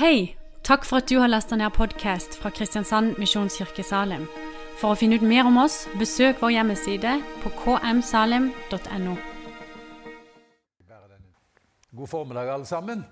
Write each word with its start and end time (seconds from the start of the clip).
Hei! 0.00 0.34
Takk 0.64 0.86
for 0.88 0.96
at 0.96 1.10
du 1.10 1.18
har 1.20 1.28
lasta 1.28 1.58
ned 1.60 1.74
podkast 1.76 2.38
fra 2.40 2.48
Kristiansand 2.56 3.18
Misjonskirke 3.20 3.82
Salim. 3.84 4.22
For 4.80 4.94
å 4.94 4.96
finne 4.96 5.18
ut 5.20 5.26
mer 5.28 5.44
om 5.44 5.58
oss, 5.60 5.82
besøk 6.00 6.40
vår 6.40 6.54
hjemmeside 6.54 7.18
på 7.42 7.52
kmsalim.no. 7.58 9.16
God 11.92 12.08
formiddag, 12.08 12.48
alle 12.48 12.70
sammen. 12.70 13.04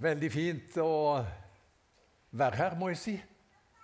Veldig 0.00 0.32
fint 0.32 0.80
å 0.80 1.20
være 2.32 2.62
her, 2.62 2.80
må 2.80 2.88
jeg 2.94 3.02
si. 3.02 3.18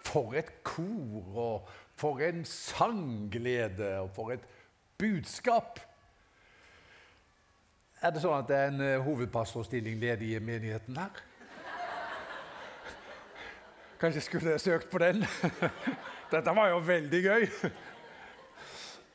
For 0.00 0.32
et 0.40 0.54
kor, 0.64 1.28
og 1.36 1.68
for 2.00 2.24
en 2.24 2.46
sangglede, 2.48 3.92
og 4.06 4.08
for 4.16 4.32
et 4.32 4.48
budskap. 4.96 5.84
Er 8.00 8.14
det 8.14 8.22
sånn 8.22 8.32
at 8.32 8.46
det 8.48 8.56
er 8.56 8.70
en 8.70 8.80
eh, 8.80 9.02
hovedpastorstilling 9.04 9.98
ledig 10.00 10.30
i 10.32 10.38
menigheten 10.40 10.96
her? 10.96 11.18
Kanskje 14.00 14.22
skulle 14.24 14.54
jeg 14.54 14.62
søkt 14.64 14.88
på 14.88 15.02
den? 15.02 15.20
Dette 16.32 16.54
var 16.56 16.70
jo 16.70 16.78
veldig 16.80 17.20
gøy. 17.26 17.44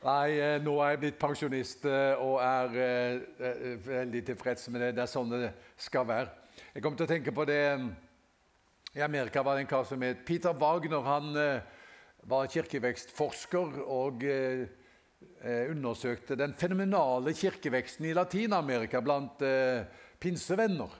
Nei, 0.04 0.38
eh, 0.38 0.54
nå 0.62 0.76
er 0.78 0.94
jeg 0.94 1.02
blitt 1.02 1.18
pensjonist 1.18 1.88
eh, 1.90 2.22
og 2.22 2.38
er 2.46 3.82
veldig 3.88 4.22
tilfreds 4.30 4.70
med 4.70 4.86
det. 4.86 4.94
Det 4.94 5.02
er 5.02 5.10
sånn 5.16 5.34
det 5.34 5.50
skal 5.88 6.06
være. 6.06 6.30
Jeg 6.70 6.86
kom 6.86 6.94
til 6.94 7.08
å 7.08 7.10
tenke 7.10 7.34
på 7.34 7.42
det 7.50 7.60
I 8.94 9.02
Amerika 9.02 9.42
var 9.42 9.58
det 9.58 9.66
en 9.66 9.74
kar 9.74 9.90
som 9.90 10.06
het 10.06 10.22
Peter 10.28 10.54
Wagner. 10.54 11.02
Han 11.10 11.34
var 12.22 12.54
kirkevekstforsker 12.54 13.82
og 13.82 14.22
Eh, 14.22 14.68
undersøkte 15.70 16.36
den 16.36 16.54
fenomenale 16.58 17.32
kirkeveksten 17.36 18.08
i 18.08 18.14
Latin-Amerika 18.16 19.00
blant 19.04 19.42
eh, 19.46 19.84
pinsevenner. 20.20 20.90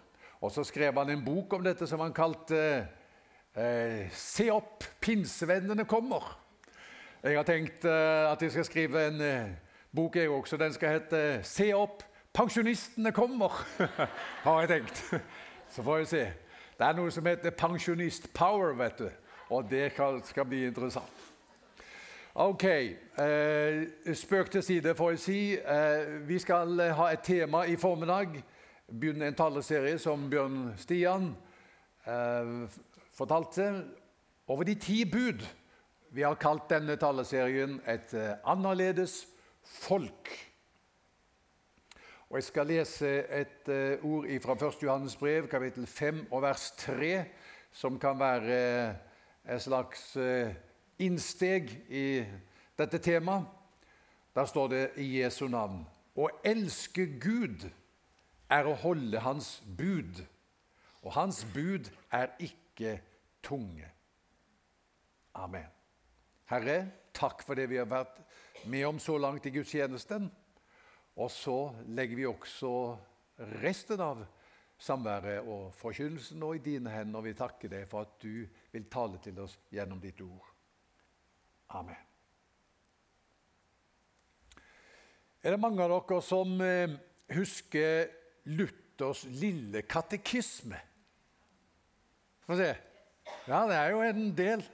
Og 0.41 0.53
Så 0.53 0.65
skrev 0.65 0.95
han 0.99 1.11
en 1.11 1.25
bok 1.25 1.53
om 1.53 1.65
dette 1.65 1.87
som 1.87 2.01
han 2.01 2.13
kalte 2.13 2.87
eh, 3.57 4.11
'Se 4.13 4.51
opp, 4.53 4.85
pinsevennene 5.01 5.85
kommer'. 5.85 6.37
Jeg 7.23 7.37
har 7.37 7.45
tenkt 7.45 7.85
eh, 7.85 8.33
at 8.33 8.43
jeg 8.43 8.53
skal 8.53 8.65
skrive 8.65 9.07
en 9.09 9.21
eh, 9.21 9.49
bok, 9.95 10.17
jeg 10.17 10.31
også. 10.31 10.57
Den 10.57 10.73
skal 10.73 10.89
hete 10.89 11.43
'Se 11.43 11.73
opp, 11.75 12.03
pensjonistene 12.33 13.13
kommer'. 13.13 13.65
har 14.45 14.61
jeg 14.61 14.69
tenkt. 14.69 15.23
Så 15.69 15.83
får 15.83 15.99
vi 15.99 16.05
se. 16.05 16.33
Det 16.79 16.87
er 16.87 16.93
noe 16.93 17.11
som 17.11 17.27
heter 17.27 17.51
pensjonist 17.51 18.33
power, 18.35 18.75
vet 18.77 18.99
du. 18.99 19.11
Og 19.51 19.71
det 19.71 19.93
skal 20.25 20.45
bli 20.45 20.67
interessant. 20.67 21.36
Ok. 22.39 22.65
Eh, 22.65 24.15
spøk 24.15 24.51
til 24.51 24.63
side, 24.63 24.93
får 24.95 25.11
jeg 25.11 25.19
si. 25.19 25.55
Eh, 25.57 26.29
vi 26.29 26.37
skal 26.39 26.81
eh, 26.81 26.93
ha 26.93 27.07
et 27.09 27.23
tema 27.25 27.63
i 27.65 27.79
formiddag. 27.81 28.43
Begynne 28.93 29.31
en 29.31 29.39
taleserie 29.39 29.97
som 29.99 30.27
Bjørn 30.29 30.75
Stian 30.77 31.31
eh, 32.05 32.51
fortalte. 33.17 33.71
Over 34.53 34.69
de 34.69 34.75
ti 34.75 34.99
bud. 35.09 35.47
Vi 36.13 36.27
har 36.29 36.37
kalt 36.37 36.69
denne 36.69 36.99
taleserien 37.01 37.81
'Et 37.87 38.15
eh, 38.15 38.37
annerledes 38.45 39.27
folk'. 39.65 40.29
Og 42.29 42.37
Jeg 42.37 42.45
skal 42.45 42.67
lese 42.67 43.25
et 43.33 43.69
uh, 43.69 44.13
ord 44.13 44.41
fra 44.43 44.67
1. 44.67 44.83
Johannes 44.83 45.17
brev, 45.17 45.49
kapittel 45.49 45.87
5 45.87 46.27
og 46.31 46.43
vers 46.43 46.71
3, 46.71 47.25
som 47.73 47.99
kan 47.99 48.19
være 48.19 48.95
en 49.49 49.61
slags 49.61 50.17
innsteg 51.03 51.71
i 51.89 52.25
dette 52.79 53.01
temaet. 53.03 53.47
Der 54.37 54.45
står 54.45 54.69
det 54.69 54.83
i 55.01 55.07
Jesu 55.17 55.47
navn 55.49 55.87
Å 56.17 56.29
elske 56.45 57.07
Gud 57.21 57.65
er 58.53 58.69
å 58.69 58.77
holde 58.79 59.21
Hans 59.25 59.59
bud, 59.79 60.23
og 61.03 61.13
Hans 61.17 61.43
bud 61.53 61.91
er 62.15 62.31
ikke 62.41 62.99
tunge. 63.45 63.89
Amen. 65.37 65.69
Herre, 66.49 66.79
takk 67.17 67.43
for 67.45 67.59
det 67.59 67.67
vi 67.69 67.81
har 67.81 67.89
vært 67.91 68.21
med 68.71 68.87
om 68.89 69.01
så 69.03 69.19
langt 69.19 69.47
i 69.47 69.53
gudstjenesten. 69.53 70.31
Og 71.17 71.31
så 71.33 71.59
legger 71.97 72.17
vi 72.17 72.27
også 72.29 72.73
resten 73.61 74.01
av 74.05 74.25
samværet 74.79 75.47
og 75.49 75.73
forkynnelsen 75.77 76.41
nå 76.41 76.53
i 76.57 76.65
dine 76.65 76.93
hender. 76.93 77.25
Vi 77.25 77.37
takker 77.37 77.73
deg 77.73 77.89
for 77.89 78.05
at 78.05 78.19
du 78.23 78.45
vil 78.73 78.91
tale 78.93 79.21
til 79.25 79.41
oss 79.45 79.57
gjennom 79.73 80.01
ditt 80.01 80.21
ord. 80.25 80.56
Amen. 81.69 82.03
Er 85.43 85.55
det 85.55 85.63
mange 85.63 85.83
av 85.83 85.93
dere 85.93 86.23
som 86.27 86.57
eh, 86.63 86.95
husker 87.35 88.09
Luthers 88.51 89.25
lille 89.31 89.83
katekisme? 89.87 90.79
Få 92.47 92.57
se. 92.59 92.73
Ja, 93.47 93.61
det 93.67 93.77
er 93.77 93.93
jo 93.95 94.03
en 94.07 94.33
del. 94.35 94.65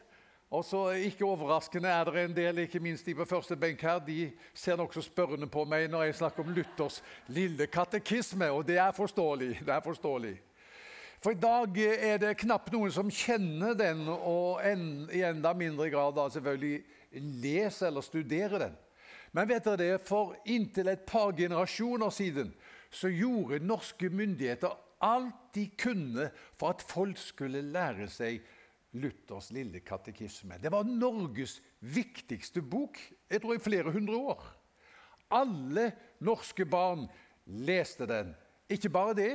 Og 0.53 0.65
så 0.69 0.91
Ikke 1.09 1.25
overraskende 1.25 1.89
er 1.89 2.05
det 2.05 2.25
en 2.25 2.37
del, 2.37 2.59
ikke 2.59 2.81
minst 2.81 3.07
de 3.07 3.15
på 3.17 3.25
første 3.25 3.57
benk 3.57 3.81
her, 3.81 3.99
de 4.05 4.33
ser 4.55 4.77
nokså 4.77 5.01
spørrende 5.01 5.49
på 5.49 5.65
meg 5.65 5.87
når 5.89 6.03
jeg 6.11 6.19
snakker 6.19 6.45
om 6.45 6.53
Luthers 6.53 6.99
lille 7.33 7.67
katekisme, 7.67 8.51
og 8.53 8.67
det 8.69 8.77
er 8.77 8.93
forståelig. 8.93 9.63
Det 9.65 9.73
er 9.73 9.81
forståelig. 9.81 10.35
For 11.23 11.37
i 11.37 11.39
dag 11.39 11.77
er 11.79 12.17
det 12.19 12.39
knapt 12.41 12.73
noen 12.75 12.91
som 12.91 13.11
kjenner 13.15 13.77
den, 13.79 14.09
og 14.11 14.59
en, 14.67 15.05
i 15.15 15.21
enda 15.23 15.53
mindre 15.55 15.87
grad 15.93 16.17
da 16.17 16.25
selvfølgelig 16.35 16.81
leser 17.43 17.93
eller 17.93 18.03
studerer 18.03 18.65
den. 18.65 18.73
Men 19.31 19.47
vet 19.49 19.69
dere 19.69 19.79
det, 19.79 20.01
for 20.03 20.35
inntil 20.51 20.91
et 20.91 21.05
par 21.07 21.31
generasjoner 21.39 22.11
siden 22.11 22.51
så 22.93 23.09
gjorde 23.09 23.63
norske 23.63 24.11
myndigheter 24.13 24.75
alt 25.03 25.55
de 25.55 25.69
kunne 25.79 26.27
for 26.59 26.75
at 26.75 26.83
folk 26.85 27.21
skulle 27.21 27.63
lære 27.71 28.09
seg 28.11 28.43
Luthers 28.99 29.53
lille 29.55 29.81
katekisme. 29.87 30.59
Det 30.61 30.73
var 30.75 30.85
Norges 30.85 31.61
viktigste 31.81 32.61
bok 32.61 32.99
jeg 33.31 33.41
tror 33.41 33.57
i 33.57 33.63
flere 33.63 33.95
hundre 33.95 34.19
år. 34.35 34.43
Alle 35.33 35.87
norske 36.21 36.67
barn 36.69 37.07
leste 37.47 38.11
den. 38.11 38.35
Ikke 38.69 38.91
bare 38.93 39.17
det, 39.17 39.33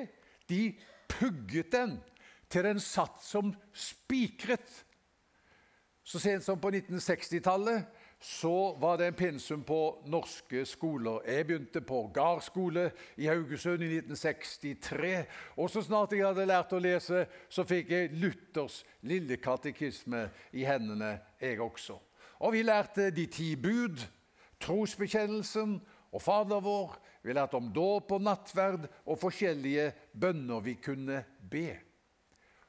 de 0.51 0.75
pugget 1.09 1.71
den 1.71 1.97
til 2.49 2.63
den 2.63 2.79
satt 2.79 3.23
som 3.23 3.53
spikret. 3.73 4.83
Så 6.07 6.19
sent 6.23 6.45
som 6.45 6.59
på 6.59 6.71
1960-tallet 6.71 7.87
så 8.19 8.75
var 8.79 8.97
det 8.97 9.07
en 9.07 9.17
pensum 9.17 9.63
på 9.63 10.01
norske 10.09 10.63
skoler. 10.65 11.19
Jeg 11.27 11.47
begynte 11.47 11.81
på 11.81 11.99
Gard 12.13 12.41
skole 12.41 12.91
i 13.17 13.27
Haugesund 13.27 13.83
i 13.83 13.89
1963. 13.97 15.25
Og 15.57 15.69
så 15.69 15.83
snart 15.85 16.15
jeg 16.15 16.25
hadde 16.25 16.47
lært 16.47 16.73
å 16.73 16.81
lese, 16.81 17.25
så 17.49 17.65
fikk 17.67 17.91
jeg 17.93 18.15
Luthers 18.17 18.81
lille 19.05 19.37
katekisme 19.37 20.23
i 20.57 20.65
hendene, 20.65 21.19
jeg 21.41 21.61
også. 21.61 21.99
Og 22.39 22.55
vi 22.55 22.63
lærte 22.65 23.11
de 23.11 23.27
ti 23.29 23.51
bud, 23.55 24.01
trosbekjennelsen 24.63 25.77
og 26.11 26.21
Fader 26.21 26.63
vår. 26.63 26.97
Vi 27.23 27.33
lærte 27.33 27.59
om 27.59 27.71
dåp 27.73 28.11
og 28.15 28.23
nattverd 28.23 28.87
og 29.05 29.19
forskjellige 29.19 29.89
bønner 30.13 30.63
vi 30.63 30.77
kunne 30.81 31.23
be. 31.41 31.67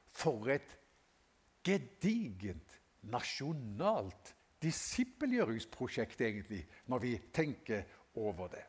For 0.09 0.49
et 0.51 0.75
gedigent 1.63 2.79
nasjonalt 3.09 4.33
disippelgjøringsprosjekt, 4.63 6.19
egentlig, 6.21 6.65
når 6.91 6.99
vi 7.05 7.13
tenker 7.33 7.85
over 8.19 8.51
det. 8.51 8.65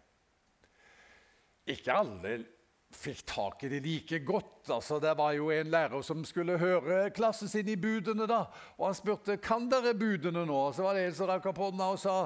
Ikke 1.71 1.95
alle 1.95 2.39
fikk 2.91 3.23
tak 3.27 3.65
i 3.65 3.71
det 3.71 3.81
like 3.85 4.19
godt. 4.27 4.71
Altså, 4.71 4.99
det 5.03 5.13
var 5.19 5.35
jo 5.37 5.51
en 5.55 5.71
lærer 5.71 6.03
som 6.03 6.25
skulle 6.27 6.59
høre 6.59 7.11
klassen 7.15 7.49
sin 7.49 7.69
i 7.69 7.77
budene. 7.79 8.27
da, 8.27 8.45
og 8.79 8.87
Han 8.87 8.95
spurte 8.95 9.37
kan 9.43 9.69
dere 9.71 9.95
budene 9.95 10.45
nå. 10.47 10.73
Så 10.73 10.83
var 10.83 10.95
det 10.95 11.07
en 11.07 11.15
som 11.15 11.31
rakk 11.31 11.47
opp 11.53 11.63
hånda 11.63 11.93
og 11.95 12.01
sa 12.03 12.17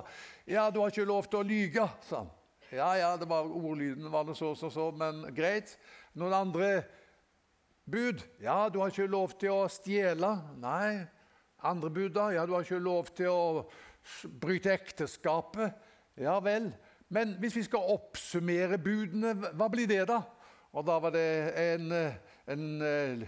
ja, 0.46 0.70
du 0.70 0.80
har 0.80 0.92
ikke 0.92 1.08
lov 1.08 1.28
til 1.28 1.40
å 1.40 1.48
lyge. 1.48 1.88
sa 2.08 2.24
han. 2.24 2.32
Ja, 2.74 2.96
ja, 2.98 3.16
det 3.16 3.28
var 3.30 3.46
ordlyden 3.46 4.10
var 4.10 4.24
det 4.26 4.34
så 4.34 4.48
og 4.50 4.56
så, 4.58 4.66
så, 4.70 4.88
men 4.90 5.20
greit. 5.34 5.76
Noen 6.18 6.32
andre 6.34 6.70
bud? 7.86 8.24
Ja, 8.42 8.68
du 8.68 8.80
har 8.80 8.90
ikke 8.90 9.06
lov 9.06 9.36
til 9.38 9.54
å 9.54 9.68
stjele. 9.70 10.32
Nei. 10.58 11.04
Andre 11.62 11.90
bud, 11.94 12.10
da? 12.16 12.32
Ja, 12.34 12.42
du 12.42 12.56
har 12.56 12.66
ikke 12.66 12.82
lov 12.82 13.12
til 13.14 13.30
å 13.30 13.62
bryte 14.42 14.74
ekteskapet. 14.74 15.78
Ja 16.18 16.40
vel. 16.42 16.72
Men 17.14 17.36
hvis 17.38 17.60
vi 17.60 17.64
skal 17.68 17.94
oppsummere 17.94 18.80
budene, 18.82 19.36
hva 19.54 19.70
blir 19.70 19.86
det, 19.86 20.02
da? 20.10 20.24
Og 20.74 20.82
da 20.88 20.98
var 20.98 21.14
det 21.14 21.26
en, 21.54 21.94
en, 22.50 23.26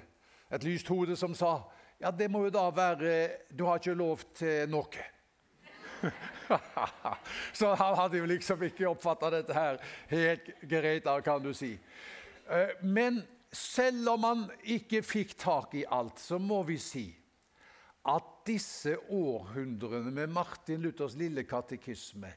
et 0.50 0.67
lyst 0.67 0.91
hode 0.91 1.15
som 1.15 1.38
sa 1.38 1.61
ja, 2.03 2.11
det 2.11 2.26
må 2.29 2.43
jo 2.44 2.50
da 2.53 2.67
være 2.75 3.12
Du 3.55 3.62
har 3.65 3.79
ikke 3.79 3.94
lov 3.94 4.26
til 4.37 4.67
noe. 4.69 5.06
Så 7.59 7.75
han 7.75 7.97
hadde 7.99 8.21
jo 8.21 8.29
liksom 8.29 8.63
ikke 8.67 8.89
oppfatta 8.91 9.31
dette 9.35 9.57
her 9.57 9.81
helt 10.11 10.51
greit, 10.69 11.09
kan 11.25 11.43
du 11.43 11.53
si. 11.57 11.75
Eh, 12.51 12.75
men 12.83 13.23
selv 13.53 14.15
om 14.15 14.27
han 14.27 14.45
ikke 14.63 15.03
fikk 15.07 15.37
tak 15.41 15.75
i 15.79 15.87
alt, 15.89 16.19
så 16.21 16.39
må 16.39 16.63
vi 16.69 16.79
si 16.83 17.07
at 18.07 18.27
disse 18.47 18.95
århundrene 19.11 20.13
med 20.15 20.31
Martin 20.31 20.85
Luthers 20.85 21.17
lille 21.19 21.43
katekisme 21.49 22.31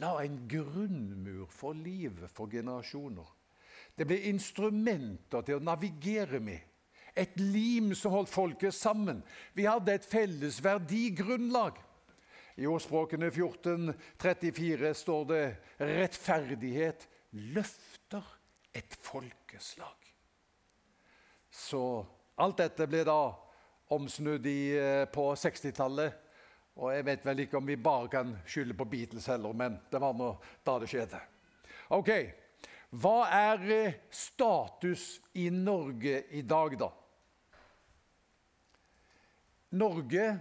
la 0.00 0.14
en 0.22 0.38
grunnmur 0.48 1.50
for 1.50 1.74
livet 1.74 2.30
for 2.30 2.50
generasjoner. 2.50 3.26
Det 3.96 4.06
ble 4.06 4.20
instrumenter 4.30 5.42
til 5.44 5.58
å 5.58 5.64
navigere 5.64 6.40
med. 6.40 6.60
Et 7.18 7.32
lim 7.42 7.90
som 7.98 8.14
holdt 8.14 8.30
folket 8.30 8.74
sammen. 8.74 9.18
Vi 9.52 9.66
hadde 9.66 9.96
et 9.96 10.06
felles 10.06 10.60
verdigrunnlag. 10.62 11.80
I 12.60 12.66
ordspråkene 12.68 13.30
1434 13.32 14.94
står 14.94 15.24
det 15.24 15.44
'rettferdighet 15.78 17.06
løfter 17.32 18.26
et 18.74 18.96
folkeslag'. 19.00 20.10
Så 21.50 22.06
alt 22.36 22.58
dette 22.60 22.86
ble 22.86 23.00
da 23.04 23.32
omsnudd 23.90 24.46
i, 24.46 24.76
eh, 24.76 25.04
på 25.08 25.32
60-tallet. 25.34 26.12
Og 26.76 26.92
jeg 26.92 27.04
vet 27.04 27.24
vel 27.26 27.40
ikke 27.40 27.56
om 27.56 27.66
vi 27.66 27.76
bare 27.76 28.08
kan 28.08 28.36
skylde 28.46 28.76
på 28.76 28.84
Beatles 28.84 29.26
heller, 29.26 29.52
men 29.52 29.80
det 29.90 30.00
var 30.00 30.12
nå 30.12 30.30
da 30.64 30.78
det 30.78 30.88
skjedde. 30.88 31.20
Ok, 31.90 32.10
Hva 32.90 33.28
er 33.30 33.70
eh, 33.70 33.94
status 34.10 35.20
i 35.38 35.48
Norge 35.50 36.24
i 36.34 36.42
dag, 36.42 36.78
da? 36.78 36.88
Norge 39.70 40.40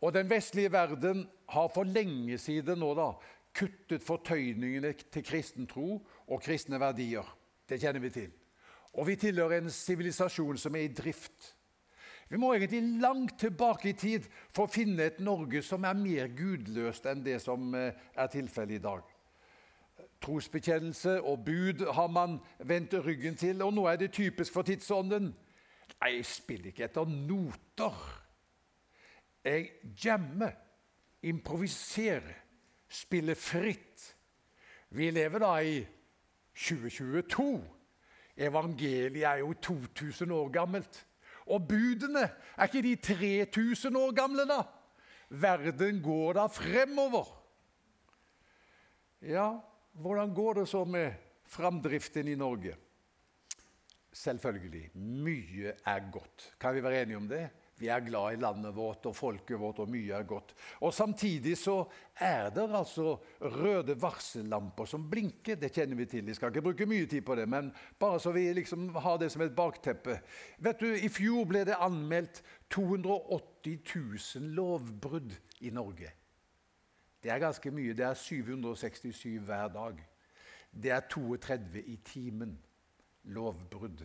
og 0.00 0.14
den 0.14 0.30
vestlige 0.30 0.72
verden 0.72 1.26
har 1.50 1.70
for 1.74 1.88
lenge 1.88 2.38
siden 2.38 2.80
nå 2.80 2.92
da 2.98 3.12
kuttet 3.56 4.04
fortøyningene 4.06 4.92
til 5.10 5.24
kristen 5.26 5.66
tro 5.70 5.98
og 6.00 6.42
kristne 6.42 6.78
verdier. 6.80 7.26
Det 7.68 7.80
kjenner 7.82 8.02
vi 8.02 8.10
til. 8.14 8.30
Og 8.98 9.06
vi 9.06 9.16
tilhører 9.18 9.60
en 9.60 9.70
sivilisasjon 9.70 10.58
som 10.58 10.76
er 10.76 10.86
i 10.88 10.94
drift. 10.94 11.54
Vi 12.30 12.38
må 12.38 12.52
egentlig 12.54 12.82
langt 13.02 13.38
tilbake 13.42 13.90
i 13.90 13.98
tid 13.98 14.26
for 14.54 14.66
å 14.66 14.70
finne 14.70 15.08
et 15.08 15.18
Norge 15.22 15.62
som 15.66 15.82
er 15.86 15.98
mer 15.98 16.30
gudløst 16.30 17.06
enn 17.10 17.24
det 17.26 17.40
som 17.42 17.74
eh, 17.74 17.96
er 18.14 18.30
tilfellet 18.30 18.78
i 18.78 18.84
dag. 18.84 19.02
Trosbekjennelse 20.22 21.16
og 21.26 21.44
bud 21.46 21.82
har 21.96 22.10
man 22.12 22.38
vendt 22.68 22.94
ryggen 22.94 23.38
til, 23.40 23.62
og 23.64 23.74
nå 23.74 23.86
er 23.90 23.98
det 23.98 24.12
typisk 24.14 24.54
for 24.54 24.68
tidsånden. 24.68 25.30
Nei, 26.00 26.10
jeg 26.14 26.26
spiller 26.28 26.70
ikke 26.70 26.86
etter 26.86 27.08
noter. 27.10 27.98
Jeg 29.44 29.70
jammer, 30.04 30.54
improviserer, 31.22 32.34
spille 32.88 33.34
fritt. 33.34 34.16
Vi 34.90 35.10
lever 35.10 35.42
da 35.42 35.52
i 35.62 35.80
2022. 36.54 37.60
Evangeliet 38.36 39.24
er 39.24 39.42
jo 39.42 39.52
2000 39.52 40.32
år 40.32 40.48
gammelt. 40.54 41.06
Og 41.50 41.68
budene, 41.68 42.28
er 42.56 42.68
ikke 42.68 42.82
de 42.82 42.96
3000 42.96 43.96
år 43.96 44.14
gamle, 44.14 44.46
da? 44.48 44.62
Verden 45.30 46.02
går 46.02 46.32
da 46.38 46.46
fremover. 46.46 47.26
Ja, 49.22 49.58
hvordan 49.92 50.34
går 50.34 50.60
det 50.60 50.68
så 50.68 50.84
med 50.84 51.12
framdriften 51.46 52.28
i 52.28 52.34
Norge? 52.34 52.76
Selvfølgelig. 54.12 54.90
Mye 54.94 55.74
er 55.86 56.10
godt. 56.12 56.54
Kan 56.60 56.74
vi 56.74 56.82
være 56.82 57.02
enige 57.02 57.16
om 57.16 57.28
det? 57.28 57.50
Vi 57.80 57.88
er 57.88 58.02
glad 58.04 58.34
i 58.34 58.40
landet 58.40 58.74
vårt 58.76 59.06
og 59.08 59.16
folket 59.16 59.56
vårt, 59.60 59.78
og 59.80 59.88
mye 59.88 60.12
er 60.12 60.26
godt. 60.28 60.52
Og 60.84 60.92
Samtidig 60.92 61.56
så 61.56 61.78
er 62.20 62.50
det 62.52 62.66
altså 62.76 63.14
røde 63.40 63.96
varsellamper 64.00 64.84
som 64.84 65.06
blinker. 65.10 65.56
Det 65.56 65.72
kjenner 65.72 65.96
vi 65.96 66.06
til. 66.10 66.26
Vi 66.26 66.36
skal 66.36 66.52
ikke 66.52 66.66
bruke 66.68 66.88
mye 66.90 67.08
tid 67.08 67.24
på 67.24 67.38
det, 67.40 67.48
men 67.48 67.72
bare 67.98 68.20
så 68.20 68.34
vi 68.36 68.44
liksom 68.52 68.90
har 69.00 69.16
det 69.18 69.30
som 69.32 69.42
et 69.46 69.56
bakteppe. 69.56 70.20
Vet 70.58 70.80
du, 70.80 70.90
I 70.92 71.08
fjor 71.08 71.48
ble 71.48 71.64
det 71.64 71.80
anmeldt 71.80 72.42
280 72.70 73.80
000 74.36 74.54
lovbrudd 74.60 75.32
i 75.64 75.72
Norge. 75.72 76.12
Det 77.22 77.32
er 77.32 77.40
ganske 77.40 77.72
mye. 77.72 77.96
Det 77.96 78.04
er 78.04 78.14
767 78.14 79.40
hver 79.44 79.68
dag. 79.72 80.06
Det 80.70 80.92
er 80.92 81.08
32 81.08 81.82
i 81.82 81.96
timen 82.04 82.58
lovbrudd. 83.24 84.04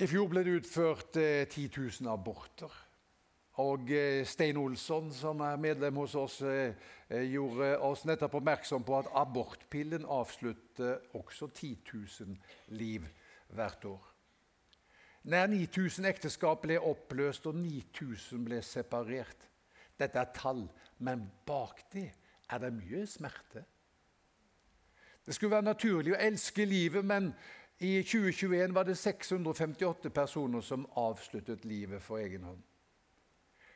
I 0.00 0.08
fjor 0.08 0.30
ble 0.32 0.40
det 0.46 0.56
utført 0.62 1.18
eh, 1.20 1.44
10 1.44 1.68
000 2.00 2.08
aborter. 2.12 2.72
Og 3.60 3.90
eh, 3.92 4.22
Stein 4.24 4.56
Olsson, 4.56 5.10
som 5.12 5.42
er 5.44 5.58
medlem 5.60 5.98
hos 6.00 6.14
oss, 6.16 6.38
eh, 6.40 6.72
eh, 7.10 7.26
gjorde 7.34 7.74
oss 7.84 8.06
nettopp 8.08 8.38
oppmerksom 8.38 8.86
på 8.88 8.96
at 9.02 9.10
abortpillen 9.20 10.06
avslutter 10.08 11.02
også 11.18 11.50
10 11.52 11.76
000 11.92 12.38
liv 12.78 13.04
hvert 13.52 13.84
år. 13.84 14.08
Nær 15.28 15.46
9000 15.52 16.08
ekteskap 16.08 16.64
ble 16.64 16.80
oppløst, 16.80 17.46
og 17.46 17.60
9000 17.60 18.48
ble 18.48 18.62
separert. 18.64 19.44
Dette 20.00 20.18
er 20.18 20.32
tall, 20.34 20.64
men 20.98 21.28
bak 21.46 21.84
det 21.92 22.08
er 22.48 22.64
det 22.64 22.72
mye 22.74 23.04
smerte. 23.06 23.66
Det 25.26 25.36
skulle 25.36 25.54
være 25.54 25.68
naturlig 25.68 26.16
å 26.16 26.22
elske 26.24 26.64
livet, 26.66 27.04
men 27.04 27.28
i 27.82 28.02
2021 28.02 28.74
var 28.74 28.84
det 28.84 28.94
658 28.96 30.10
personer 30.10 30.60
som 30.60 30.86
avsluttet 30.94 31.64
livet 31.64 32.02
for 32.02 32.22
egen 32.22 32.44
hånd. 32.46 32.62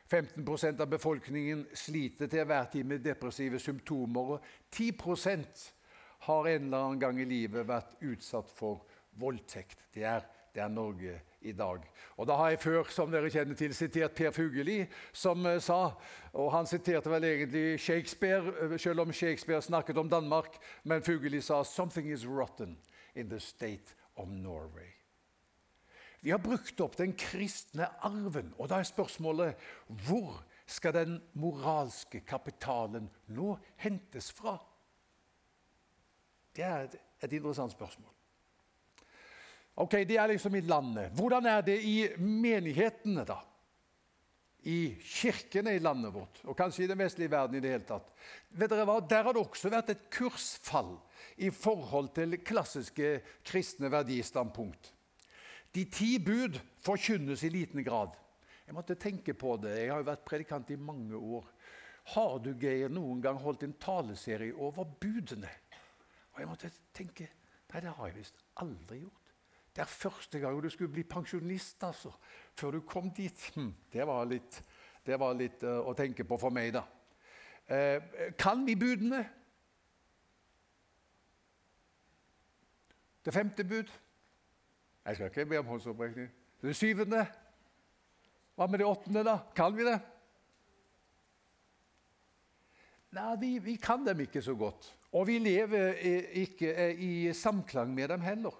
15% 0.09 0.81
av 0.81 0.87
befolkningen 0.87 1.65
sliter 1.75 2.29
til 2.31 2.45
hver 2.47 2.69
tid 2.71 2.87
med 2.87 3.03
depressive 3.03 3.59
symptomer. 3.59 4.21
og 4.21 4.45
10% 4.71 5.71
har 6.19 6.47
en 6.47 6.63
eller 6.63 6.77
annen 6.77 6.99
gang 6.99 7.19
i 7.19 7.25
livet 7.25 7.67
vært 7.67 7.99
utsatt 8.01 8.51
for 8.55 8.85
voldtekt. 9.19 9.83
Det 9.93 10.03
er, 10.03 10.23
det 10.55 10.63
er 10.63 10.71
Norge 10.71 11.21
i 11.41 11.51
dag. 11.51 11.83
Og 12.15 12.27
Da 12.27 12.35
har 12.35 12.49
jeg 12.49 12.59
før 12.59 12.83
som 12.89 13.11
dere 13.11 13.29
kjenner 13.29 13.55
til, 13.55 13.75
sitert 13.75 14.15
Per 14.15 14.31
Fugelli, 14.31 14.85
som 15.13 15.45
uh, 15.45 15.59
sa 15.59 15.91
og 16.33 16.51
Han 16.51 16.65
siterte 16.65 17.09
vel 17.09 17.23
egentlig 17.23 17.79
Shakespeare, 17.79 18.71
uh, 18.71 18.77
selv 18.77 18.99
om 18.99 19.13
Shakespeare 19.13 19.61
snakket 19.61 19.97
om 19.97 20.09
Danmark. 20.09 20.55
Men 20.83 21.03
Fugelli 21.03 21.41
sa 21.41 21.63
'something 21.63 22.11
is 22.13 22.25
rotten' 22.25 22.77
in 23.17 23.29
the 23.29 23.39
state 23.39 23.95
of 24.15 24.29
Norway. 24.29 24.93
Vi 26.19 26.31
har 26.31 26.41
brukt 26.41 26.79
opp 26.81 26.97
den 26.97 27.13
kristne 27.17 27.89
arven, 28.05 28.53
og 28.57 28.69
da 28.69 28.81
er 28.81 28.89
spørsmålet 28.89 29.67
hvor 30.07 30.41
skal 30.67 30.95
den 30.95 31.17
moralske 31.39 32.19
kapitalen 32.27 33.07
nå 33.31 33.53
hentes 33.79 34.31
fra? 34.35 34.57
Det 36.57 36.65
er 36.65 36.87
et, 36.89 36.97
interessant 37.31 37.71
spørsmål. 37.71 38.11
Ok, 39.77 39.91
Det 39.91 40.17
er 40.17 40.27
liksom 40.27 40.55
i 40.55 40.61
landet. 40.61 41.11
Hvordan 41.13 41.45
er 41.45 41.61
det 41.61 41.77
i 41.85 42.07
menighetene, 42.17 43.23
da? 43.25 43.37
I 44.65 44.97
kirkene 44.99 45.75
i 45.75 45.79
landet 45.79 46.13
vårt, 46.13 46.41
og 46.43 46.57
kanskje 46.57 46.83
i 46.83 46.87
den 46.87 46.97
vestlige 46.99 47.31
verden 47.31 47.55
i 47.55 47.61
det 47.61 47.71
hele 47.71 47.85
tatt. 47.87 48.09
Vet 48.49 48.73
dere 48.73 48.87
hva? 48.89 48.97
Der 48.99 49.23
har 49.23 49.37
det 49.37 49.43
også 49.45 49.69
vært 49.69 49.93
et 49.93 50.09
kursfall 50.11 50.97
i 51.37 51.49
forhold 51.53 52.13
til 52.15 52.37
klassiske 52.43 53.17
kristne 53.45 53.91
verdistandpunkt. 53.91 54.93
De 55.75 55.83
ti 55.91 56.17
bud 56.19 56.59
forkynnes 56.81 57.43
i 57.43 57.51
liten 57.53 57.83
grad. 57.85 58.15
Jeg 58.67 58.75
måtte 58.75 58.97
tenke 58.99 59.33
på 59.33 59.55
det. 59.61 59.75
Jeg 59.77 59.91
har 59.91 60.01
jo 60.01 60.09
vært 60.09 60.25
predikant 60.27 60.71
i 60.73 60.79
mange 60.79 61.15
år. 61.15 61.45
Har 62.15 62.37
du, 62.39 62.53
Geir, 62.59 62.89
noen 62.91 63.21
gang 63.23 63.39
holdt 63.39 63.65
en 63.67 63.75
taleserie 63.79 64.55
over 64.55 64.87
budene? 64.99 65.51
Og 66.33 66.41
jeg 66.41 66.49
måtte 66.49 66.71
tenke 66.95 67.31
Nei, 67.67 67.81
det 67.83 67.91
har 67.97 68.07
jeg 68.07 68.15
visst 68.15 68.37
aldri 68.63 69.01
gjort. 69.01 69.31
Det 69.75 69.81
er 69.83 69.89
første 69.91 70.39
gang 70.39 70.55
du 70.63 70.69
skulle 70.71 70.93
bli 70.93 71.03
pensjonist, 71.03 71.83
altså. 71.83 72.13
Før 72.55 72.77
du 72.77 72.85
kom 72.87 73.09
dit. 73.11 73.41
Hm, 73.57 73.73
det 73.91 74.05
var 74.07 74.23
litt, 74.25 74.61
det 75.05 75.17
var 75.19 75.35
litt 75.35 75.65
uh, 75.67 75.81
å 75.83 75.91
tenke 75.97 76.23
på 76.23 76.37
for 76.39 76.55
meg, 76.55 76.71
da. 76.77 76.85
Eh, 77.67 78.31
kan 78.39 78.63
vi 78.63 78.77
budene? 78.79 79.19
Det 83.27 83.33
femte 83.35 83.63
bud 83.67 83.89
Jeg 85.05 85.15
skal 85.15 85.25
ikke 85.27 85.45
be 85.45 85.57
om 85.59 85.65
håndsopprekning. 85.67 86.29
Det 86.61 86.75
syvende 86.75 87.25
Hva 88.55 88.67
med 88.71 88.79
det 88.79 88.87
åttende, 88.87 89.23
da? 89.27 89.41
Kan 89.55 89.75
vi 89.75 89.83
det? 89.83 89.97
Nei, 93.17 93.33
vi, 93.41 93.51
vi 93.63 93.75
kan 93.75 94.07
dem 94.07 94.23
ikke 94.23 94.41
så 94.41 94.55
godt. 94.55 94.87
Og 95.11 95.27
vi 95.27 95.37
lever 95.43 95.99
ikke 96.39 96.71
i 97.03 97.33
samklang 97.35 97.91
med 97.93 98.07
dem 98.15 98.23
heller. 98.23 98.55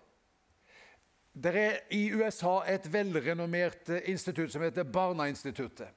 Det 1.31 1.55
er 1.55 1.79
i 1.95 2.12
USA 2.12 2.59
et 2.67 2.91
velrenommert 2.91 3.89
institutt 4.03 4.51
som 4.51 4.63
heter 4.65 4.83
Barna-instituttet, 4.83 5.89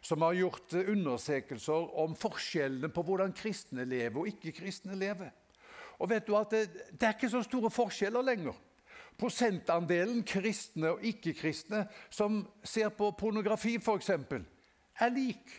som 0.00 0.22
har 0.26 0.36
gjort 0.38 0.74
undersøkelser 0.74 1.90
om 2.02 2.18
forskjellene 2.18 2.90
på 2.90 3.02
hvordan 3.04 3.34
kristne 3.36 3.86
lever 3.86 4.20
og 4.22 4.30
ikke-kristne 4.32 4.98
lever. 4.98 5.30
Og 5.98 6.10
vet 6.10 6.26
du 6.26 6.34
at 6.38 6.52
det, 6.54 6.64
det 6.94 7.06
er 7.06 7.16
ikke 7.16 7.30
så 7.30 7.42
store 7.42 7.70
forskjeller 7.74 8.22
lenger. 8.22 8.56
Prosentandelen 9.18 10.22
kristne 10.22 10.92
og 10.94 11.02
ikke-kristne 11.06 11.84
som 12.10 12.44
ser 12.62 12.92
på 12.94 13.10
pornografi, 13.18 13.74
f.eks., 13.82 14.12
er 14.98 15.10
lik 15.14 15.50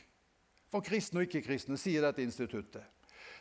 for 0.72 0.84
kristne 0.86 1.22
og 1.22 1.28
ikke-kristne, 1.28 1.78
sier 1.80 2.06
dette 2.06 2.24
instituttet. 2.24 2.84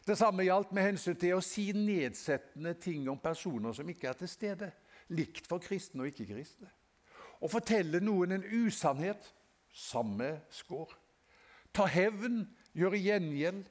Det 0.07 0.17
samme 0.19 0.47
gjaldt 0.47 0.73
med 0.75 0.87
hensyn 0.87 1.17
til 1.19 1.37
å 1.37 1.45
si 1.45 1.69
nedsettende 1.77 2.75
ting 2.81 3.07
om 3.11 3.19
personer 3.21 3.75
som 3.77 3.89
ikke 3.91 4.09
er 4.11 4.19
til 4.19 4.31
stede. 4.31 4.71
Likt 5.15 5.47
for 5.49 5.63
kristne 5.63 6.05
og 6.05 6.11
ikke-kristne. 6.11 6.71
Å 7.39 7.51
fortelle 7.51 8.01
noen 8.03 8.35
en 8.35 8.47
usannhet 8.65 9.29
samme 9.75 10.33
skår. 10.51 10.95
Ta 11.75 11.87
hevn, 11.91 12.43
gjøre 12.75 12.99
gjengjeld, 12.99 13.67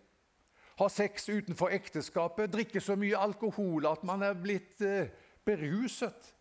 ha 0.78 0.88
sex 0.94 1.30
utenfor 1.30 1.74
ekteskapet, 1.74 2.52
drikke 2.54 2.82
så 2.84 2.96
mye 3.00 3.18
alkohol 3.18 3.88
at 3.90 4.04
man 4.06 4.26
er 4.26 4.38
blitt 4.38 4.82
eh, 4.86 5.10
beruset. 5.46 6.34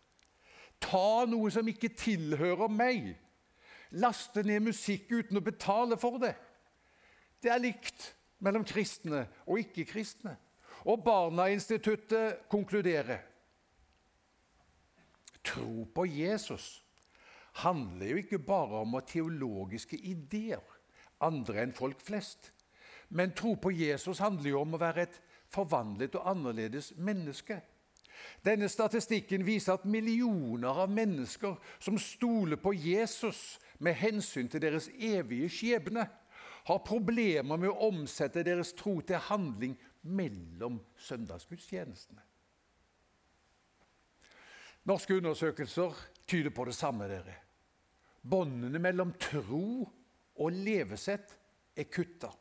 ta 0.79 1.25
noe 1.25 1.49
som 1.49 1.65
ikke 1.67 1.89
tilhører 1.97 2.69
meg, 2.69 3.15
laste 3.97 4.43
ned 4.45 4.61
musikk 4.67 5.09
uten 5.09 5.39
å 5.39 5.41
betale 5.41 5.97
for 5.97 6.19
det. 6.21 6.35
Det 7.41 7.49
er 7.49 7.63
likt 7.63 8.11
mellom 8.45 8.65
kristne 8.67 9.25
og 9.47 9.57
ikke-kristne. 9.63 10.35
Og 10.85 11.01
Barna-instituttet 11.03 12.45
konkluderer. 12.51 13.23
Tro 15.41 15.87
på 15.95 16.05
Jesus 16.05 16.83
handler 17.63 18.11
jo 18.11 18.21
ikke 18.21 18.39
bare 18.39 18.83
om 18.83 18.99
teologiske 19.01 19.97
ideer, 19.97 20.61
andre 21.23 21.63
enn 21.63 21.73
folk 21.73 22.03
flest. 22.05 22.51
Men 23.09 23.31
tro 23.31 23.55
på 23.55 23.71
Jesus 23.71 24.19
handler 24.19 24.49
jo 24.49 24.61
om 24.61 24.75
å 24.75 24.81
være 24.81 25.07
et 25.07 25.19
forvandlet 25.53 26.15
og 26.19 26.27
annerledes 26.27 26.91
menneske. 26.97 27.61
Denne 28.45 28.69
statistikken 28.69 29.45
viser 29.45 29.77
at 29.77 29.85
millioner 29.85 30.81
av 30.83 30.91
mennesker 30.91 31.55
som 31.79 31.99
stoler 32.01 32.59
på 32.59 32.73
Jesus 32.73 33.59
med 33.79 33.95
hensyn 33.99 34.49
til 34.49 34.61
deres 34.61 34.89
evige 34.93 35.49
skjebne, 35.49 36.07
har 36.67 36.83
problemer 36.83 37.55
med 37.55 37.69
å 37.71 37.87
omsette 37.87 38.43
deres 38.43 38.73
tro 38.75 38.97
til 38.99 39.21
handling 39.29 39.77
mellom 40.03 40.81
søndagsgudstjenestene. 40.99 42.19
Norske 44.87 45.15
undersøkelser 45.15 45.95
tyder 46.27 46.51
på 46.51 46.65
det 46.67 46.75
samme. 46.75 47.07
dere. 47.07 47.35
Båndene 48.21 48.79
mellom 48.79 49.13
tro 49.19 49.87
og 50.35 50.51
levesett 50.51 51.37
er 51.75 51.83
kutta. 51.83 52.31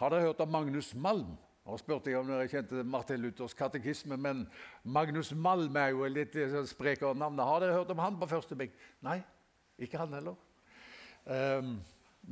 Har 0.00 0.08
dere 0.08 0.30
hørt 0.30 0.40
om 0.40 0.48
Magnus 0.48 0.94
Malm? 0.96 1.34
Nå 1.68 1.76
spurte 1.76 2.08
jeg 2.08 2.16
om 2.16 2.28
dere 2.30 2.48
kjente 2.48 2.80
Martin 2.88 3.20
Luthers 3.20 3.52
katekisme, 3.52 4.16
men 4.16 4.46
Magnus 4.82 5.34
Malm 5.36 5.76
er 5.76 5.90
jo 5.92 6.08
litt 6.08 6.32
sånn 6.32 6.68
sprekere 6.70 7.12
navn. 7.20 7.42
Har 7.44 7.60
dere 7.60 7.76
hørt 7.76 7.92
om 7.92 8.00
han 8.00 8.16
på 8.16 8.30
første 8.30 8.56
benk? 8.56 8.72
Nei, 9.04 9.18
ikke 9.76 10.00
han 10.00 10.16
heller. 10.16 10.38
Um, 11.28 11.76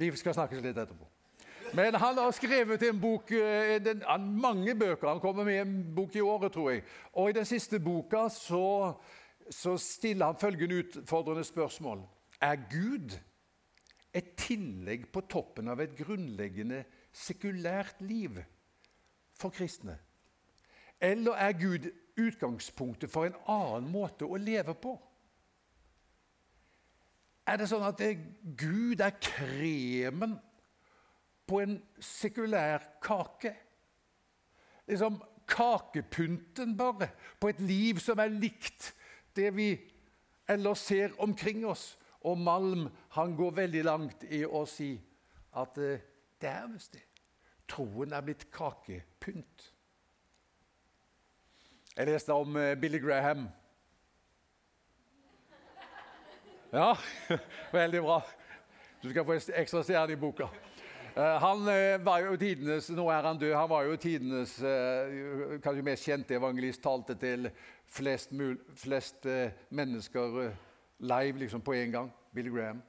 vi 0.01 0.09
skal 0.17 0.33
snakkes 0.39 0.65
litt 0.65 0.81
etterpå. 0.81 1.11
Men 1.77 1.99
han 2.01 2.17
har 2.17 2.33
skrevet 2.33 2.89
en 2.89 3.01
bok, 3.03 3.35
en, 3.37 3.91
en, 4.01 4.29
mange 4.41 4.73
bøker. 4.73 5.11
Han 5.11 5.21
kommer 5.21 5.45
med 5.45 5.61
en 5.61 5.79
bok 5.95 6.17
i 6.17 6.25
året, 6.25 6.55
tror 6.57 6.71
jeg. 6.73 6.87
Og 7.21 7.29
i 7.29 7.37
den 7.37 7.49
siste 7.49 7.77
boka 7.85 8.31
så, 8.33 8.95
så 9.53 9.77
stiller 9.77 10.33
han 10.33 10.41
følgende 10.41 10.81
utfordrende 10.87 11.45
spørsmål. 11.45 12.01
Er 12.41 12.65
Gud 12.73 13.13
et 14.17 14.39
tillegg 14.41 15.11
på 15.13 15.29
toppen 15.29 15.69
av 15.69 15.85
et 15.85 15.93
grunnleggende 16.01 16.87
sekulært 17.12 18.00
liv? 18.00 18.41
for 19.38 19.49
kristne? 19.49 19.99
Eller 21.00 21.33
er 21.33 21.53
Gud 21.53 21.91
utgangspunktet 22.19 23.11
for 23.11 23.29
en 23.29 23.38
annen 23.47 23.91
måte 23.93 24.27
å 24.27 24.38
leve 24.41 24.75
på? 24.75 24.97
Er 27.49 27.61
det 27.61 27.69
sånn 27.71 27.87
at 27.87 28.00
det, 28.00 28.17
Gud 28.59 29.00
er 29.00 29.15
kremen 29.23 30.37
på 31.49 31.62
en 31.62 31.79
sekulær 32.03 32.83
kake? 33.05 33.55
Liksom 34.88 35.23
kakepynten, 35.49 36.75
bare, 36.77 37.12
på 37.41 37.49
et 37.49 37.62
liv 37.62 38.03
som 38.05 38.21
er 38.21 38.35
likt 38.35 38.91
det 39.38 39.55
vi 39.57 39.71
ellers 40.50 40.83
ser 40.91 41.15
omkring 41.23 41.65
oss. 41.69 41.95
Og 42.27 42.37
Malm 42.43 42.88
han 43.15 43.37
går 43.38 43.55
veldig 43.62 43.85
langt 43.87 44.27
i 44.35 44.43
å 44.45 44.65
si 44.69 44.91
at 45.57 45.79
eh, 45.81 46.03
det 46.40 46.49
er 46.49 46.66
visst 46.73 46.95
det. 46.95 47.04
Troen 47.68 48.12
er 48.12 48.25
blitt 48.25 48.47
kakepynt. 48.54 49.73
Jeg 51.99 52.07
leste 52.07 52.33
om 52.33 52.57
eh, 52.57 52.76
Billy 52.78 53.00
Graham. 53.02 53.49
Ja, 56.73 56.92
veldig 57.73 58.02
bra. 58.02 58.21
Du 59.02 59.11
skal 59.11 59.25
få 59.26 59.35
ekstra 59.35 59.83
stjerne 59.83 60.14
i 60.14 60.21
boka. 60.21 60.47
Eh, 61.16 61.37
han 61.42 61.68
eh, 61.73 61.97
var 62.04 62.23
jo 62.23 62.37
tidenes, 62.38 62.90
Nå 62.95 63.09
er 63.11 63.26
han 63.26 63.40
død. 63.40 63.54
Han 63.54 63.71
var 63.71 63.88
jo 63.88 63.97
tidenes 63.97 64.54
kanskje 65.64 65.85
mest 65.90 66.07
kjente 66.07 66.38
evangelist. 66.38 66.83
Talte 66.83 67.18
til 67.18 67.50
flest, 67.87 68.30
flest 68.76 69.26
mennesker 69.71 70.38
live 70.99 71.42
liksom 71.42 71.61
på 71.61 71.75
en 71.80 71.99
gang. 71.99 72.14
Billy 72.35 72.54
Graham. 72.54 72.83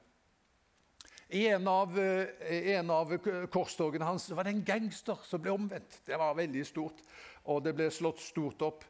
I 1.32 1.46
en 1.46 1.68
av, 1.68 1.98
eh, 1.98 2.76
en 2.76 2.90
av 2.90 3.12
korstogene 3.46 4.04
hans 4.04 4.30
var 4.30 4.44
det 4.44 4.50
en 4.50 4.64
gangster 4.64 5.18
som 5.22 5.42
ble 5.42 5.52
omvendt. 5.54 6.00
Det 6.06 6.18
var 6.18 6.34
veldig 6.34 6.64
stort, 6.66 7.02
og 7.44 7.62
det 7.62 7.74
ble 7.78 7.86
slått 7.90 8.18
stort 8.18 8.62
opp. 8.66 8.84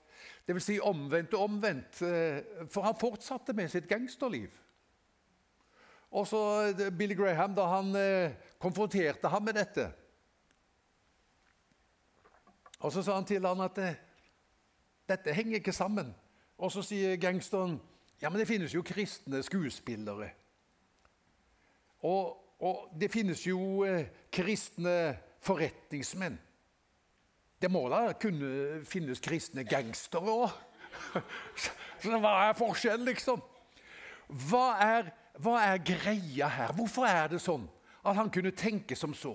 Det 0.47 0.57
vil 0.57 0.65
si 0.65 0.79
omvendt 0.81 1.35
og 1.37 1.45
omvendt, 1.51 2.01
eh, 2.03 2.41
for 2.67 2.83
han 2.83 2.97
fortsatte 2.97 3.53
med 3.53 3.71
sitt 3.71 3.89
gangsterliv. 3.89 4.51
Og 6.11 6.27
så 6.27 6.41
eh, 6.71 6.91
Billy 6.91 7.15
Graham, 7.15 7.55
da 7.55 7.67
han 7.67 7.93
konfronterte 8.59 9.29
ham 9.29 9.45
med 9.45 9.55
dette 9.55 9.93
Og 12.81 12.93
så 12.93 13.03
sa 13.03 13.15
han 13.15 13.25
til 13.25 13.45
han 13.45 13.61
at 13.61 13.77
dette 15.07 15.33
henger 15.35 15.59
ikke 15.59 15.73
sammen. 15.73 16.15
Og 16.57 16.73
så 16.73 16.81
sier 16.83 17.17
gangsteren 17.21 17.81
ja, 18.23 18.31
men 18.31 18.41
det 18.41 18.49
finnes 18.49 18.73
jo 18.73 18.83
kristne 18.83 19.43
skuespillere. 19.43 20.31
Og, 22.07 22.37
og 22.61 22.89
det 23.01 23.11
finnes 23.13 23.43
jo 23.47 23.85
eh, 23.85 24.09
kristne 24.33 25.17
forretningsmenn. 25.45 26.39
Det 27.61 27.69
må 27.69 27.85
da 27.93 28.15
kunne 28.17 28.81
finnes 28.89 29.21
kristne 29.21 29.67
gangstere 29.69 30.33
òg. 30.33 30.55
Så 32.01 32.17
hva 32.17 32.33
er 32.47 32.57
forskjellen, 32.57 33.05
liksom? 33.11 33.43
Hva 34.49 34.65
er, 34.81 35.11
hva 35.43 35.59
er, 35.67 35.83
greia 35.85 36.49
her? 36.49 36.73
Hvorfor 36.77 37.05
er 37.09 37.29
det 37.35 37.43
sånn 37.45 37.67
at 38.01 38.17
han 38.17 38.31
kunne 38.33 38.55
tenke 38.57 38.97
som 38.97 39.13
så? 39.13 39.35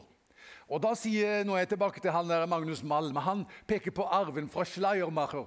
Og 0.65 0.81
da 0.81 0.95
sier, 0.97 1.43
Nå 1.45 1.53
er 1.53 1.65
jeg 1.65 1.75
tilbake 1.75 2.01
til 2.01 2.13
han 2.15 2.29
der 2.29 2.47
Magnus 2.49 2.81
Malm. 2.81 3.17
Han 3.21 3.43
peker 3.69 3.93
på 3.93 4.07
arven 4.09 4.49
fra 4.49 4.65
Schleiermacher. 4.65 5.45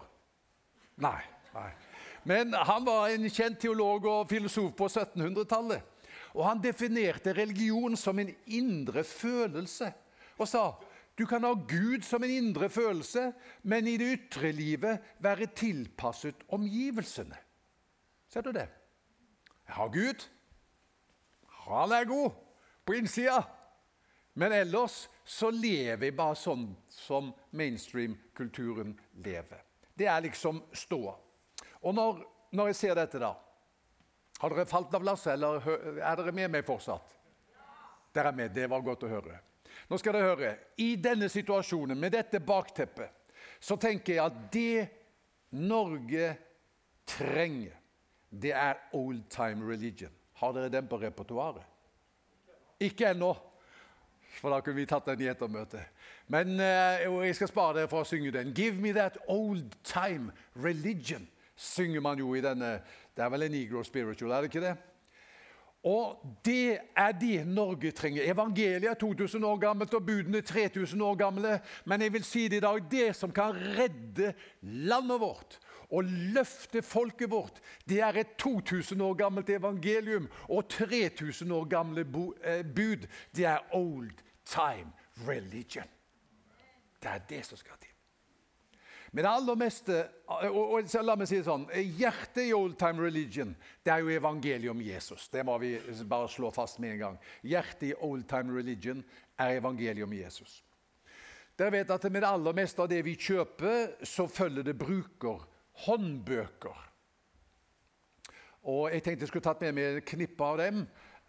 Nei, 1.03 1.19
nei. 1.57 1.71
Men 2.29 2.55
han 2.55 2.87
var 2.87 3.11
en 3.11 3.27
kjent 3.31 3.59
teolog 3.63 4.07
og 4.07 4.29
filosof 4.31 4.75
på 4.79 4.87
1700-tallet. 4.87 5.83
Og 6.39 6.45
han 6.47 6.63
definerte 6.63 7.35
religion 7.35 7.97
som 7.99 8.19
en 8.23 8.31
indre 8.47 9.03
følelse 9.05 9.91
og 10.39 10.47
sa 10.47 10.69
du 11.19 11.25
kan 11.27 11.43
ha 11.43 11.51
Gud 11.51 12.05
som 12.07 12.23
en 12.23 12.31
indre 12.31 12.69
følelse, 12.71 13.33
men 13.67 13.89
i 13.91 13.97
det 13.99 14.07
ytre 14.07 14.53
livet 14.55 15.01
være 15.19 15.49
tilpasset 15.51 16.45
omgivelsene. 16.55 17.35
Ser 18.31 18.45
du 18.47 18.53
det? 18.55 18.69
Jeg 19.67 19.75
har 19.75 19.89
Gud. 19.89 20.29
Han 21.67 21.93
er 21.93 22.07
god 22.07 22.31
på 22.87 22.95
innsida. 23.01 23.41
Men 24.39 24.55
ellers 24.55 25.09
så 25.25 25.51
lever 25.51 26.07
jeg 26.07 26.17
bare 26.17 26.39
sånn 26.39 26.69
som 26.87 27.33
mainstream-kulturen 27.51 28.95
lever. 29.27 29.65
Det 29.99 30.07
er 30.07 30.23
liksom 30.23 30.63
ståa. 30.71 31.17
Og 31.83 31.99
når, 31.99 32.23
når 32.55 32.71
jeg 32.71 32.79
ser 32.79 32.95
dette, 32.95 33.19
da 33.19 33.35
har 34.39 34.55
dere 34.55 34.69
falt 34.71 34.95
av 34.95 35.05
lasset, 35.07 35.33
eller 35.35 35.65
er 35.99 36.21
dere 36.21 36.35
med 36.35 36.53
meg 36.55 36.67
fortsatt? 36.67 37.15
Dere 38.15 38.31
er 38.33 38.39
med. 38.39 38.55
Det 38.55 38.69
var 38.71 38.85
godt 38.87 39.07
å 39.07 39.11
høre. 39.11 39.41
Nå 39.89 39.99
skal 39.99 40.15
dere 40.15 40.31
høre. 40.31 40.53
I 40.79 40.95
denne 41.01 41.29
situasjonen, 41.33 41.99
med 41.99 42.15
dette 42.15 42.41
bakteppet, 42.45 43.35
så 43.61 43.77
tenker 43.81 44.15
jeg 44.15 44.23
at 44.25 44.39
det 44.55 44.89
Norge 45.59 46.35
trenger, 47.09 47.75
det 48.29 48.53
er 48.53 48.81
old 48.93 49.23
time 49.33 49.65
religion. 49.67 50.13
Har 50.39 50.53
dere 50.55 50.71
den 50.71 50.89
på 50.89 51.01
repertoaret? 51.01 51.65
Ikke 52.85 53.09
ennå, 53.11 53.33
for 54.39 54.53
da 54.53 54.61
kunne 54.63 54.79
vi 54.79 54.87
tatt 54.87 55.09
den 55.09 55.25
i 55.25 55.31
ettermøtet. 55.33 55.89
Men 56.31 56.61
uh, 56.61 57.25
jeg 57.25 57.35
skal 57.39 57.51
spare 57.51 57.81
dere 57.81 57.91
for 57.91 58.05
å 58.05 58.09
synge 58.09 58.31
den. 58.37 58.53
Give 58.55 58.77
me 58.79 58.93
that 58.95 59.17
old 59.27 59.75
time 59.83 60.31
religion, 60.55 61.27
synger 61.57 62.05
man 62.05 62.21
jo 62.21 62.37
i 62.37 62.45
denne 62.45 62.77
det 63.19 63.25
er 63.25 63.31
vel 63.35 63.43
en 63.49 63.51
negro 63.51 63.83
spiritual, 63.83 64.31
er 64.31 64.45
det 64.45 64.51
ikke 64.53 64.61
det? 64.63 64.77
Og 65.91 66.21
det 66.47 66.79
er 66.97 67.13
det 67.19 67.47
Norge 67.47 67.91
trenger. 67.91 68.23
Evangeliet 68.31 68.91
er 68.91 68.95
2000 68.95 69.45
år 69.45 69.57
gammelt, 69.57 69.95
og 69.95 70.07
budene 70.07 70.39
er 70.39 70.47
3000 70.47 71.03
år 71.03 71.15
gamle. 71.15 71.61
Men 71.85 72.03
jeg 72.03 72.13
vil 72.13 72.25
si 72.25 72.49
det 72.49 72.57
i 72.57 72.61
dag, 72.61 72.85
det 72.91 73.17
som 73.17 73.33
kan 73.35 73.59
redde 73.79 74.33
landet 74.63 75.21
vårt 75.21 75.59
og 75.91 76.05
løfte 76.05 76.83
folket 76.83 77.31
vårt, 77.31 77.59
det 77.89 78.01
er 78.01 78.21
et 78.21 78.37
2000 78.39 79.03
år 79.03 79.15
gammelt 79.15 79.51
evangelium 79.51 80.29
og 80.49 80.69
3000 80.69 81.53
år 81.53 81.65
gamle 81.65 82.07
eh, 82.45 82.65
bud. 82.67 83.07
Det 83.37 83.45
er 83.45 83.75
old 83.75 84.11
time 84.45 84.93
religion. 85.27 85.91
Det 87.03 87.11
er 87.11 87.19
det 87.29 87.45
som 87.47 87.59
skal 87.59 87.79
til. 87.81 87.88
Men 89.13 89.25
det 89.25 89.31
aller 89.31 89.57
meste 89.57 89.99
og, 90.29 90.59
og, 90.59 90.89
La 91.07 91.15
meg 91.17 91.29
si 91.31 91.39
det 91.39 91.47
sånn 91.47 91.65
Hjertet 91.97 92.43
i 92.45 92.55
old 92.57 92.77
time 92.81 93.01
religion 93.07 93.55
det 93.87 93.93
er 93.95 94.03
jo 94.05 94.13
evangeliet 94.13 94.71
om 94.73 94.81
Jesus. 94.85 95.29
Det 95.33 95.45
må 95.47 95.57
vi 95.63 95.75
bare 96.09 96.29
slå 96.29 96.51
fast 96.53 96.81
med 96.83 96.97
en 96.97 97.03
gang. 97.03 97.21
Hjertet 97.43 97.91
i 97.91 97.95
old 98.05 98.27
time 98.29 98.53
religion 98.57 99.01
er 99.41 99.57
evangeliet 99.63 100.05
om 100.05 100.13
Jesus. 100.13 100.59
Dere 101.59 101.73
vet 101.75 101.91
at 101.91 102.05
Med 102.13 102.23
det 102.23 102.29
aller 102.29 102.55
meste 102.55 102.83
av 102.83 102.91
det 102.91 103.01
vi 103.07 103.17
kjøper, 103.19 104.05
så 104.05 104.29
følger 104.29 104.63
det 104.63 104.79
bruker 104.79 105.41
håndbøker. 105.87 106.85
Og 108.69 108.93
Jeg 108.93 109.03
tenkte 109.03 109.25
jeg 109.25 109.33
skulle 109.33 109.47
tatt 109.47 109.63
med 109.65 109.75
meg 109.75 109.99
et 109.99 110.07
knippe 110.07 110.45
av 110.45 110.59
dem, 110.61 110.83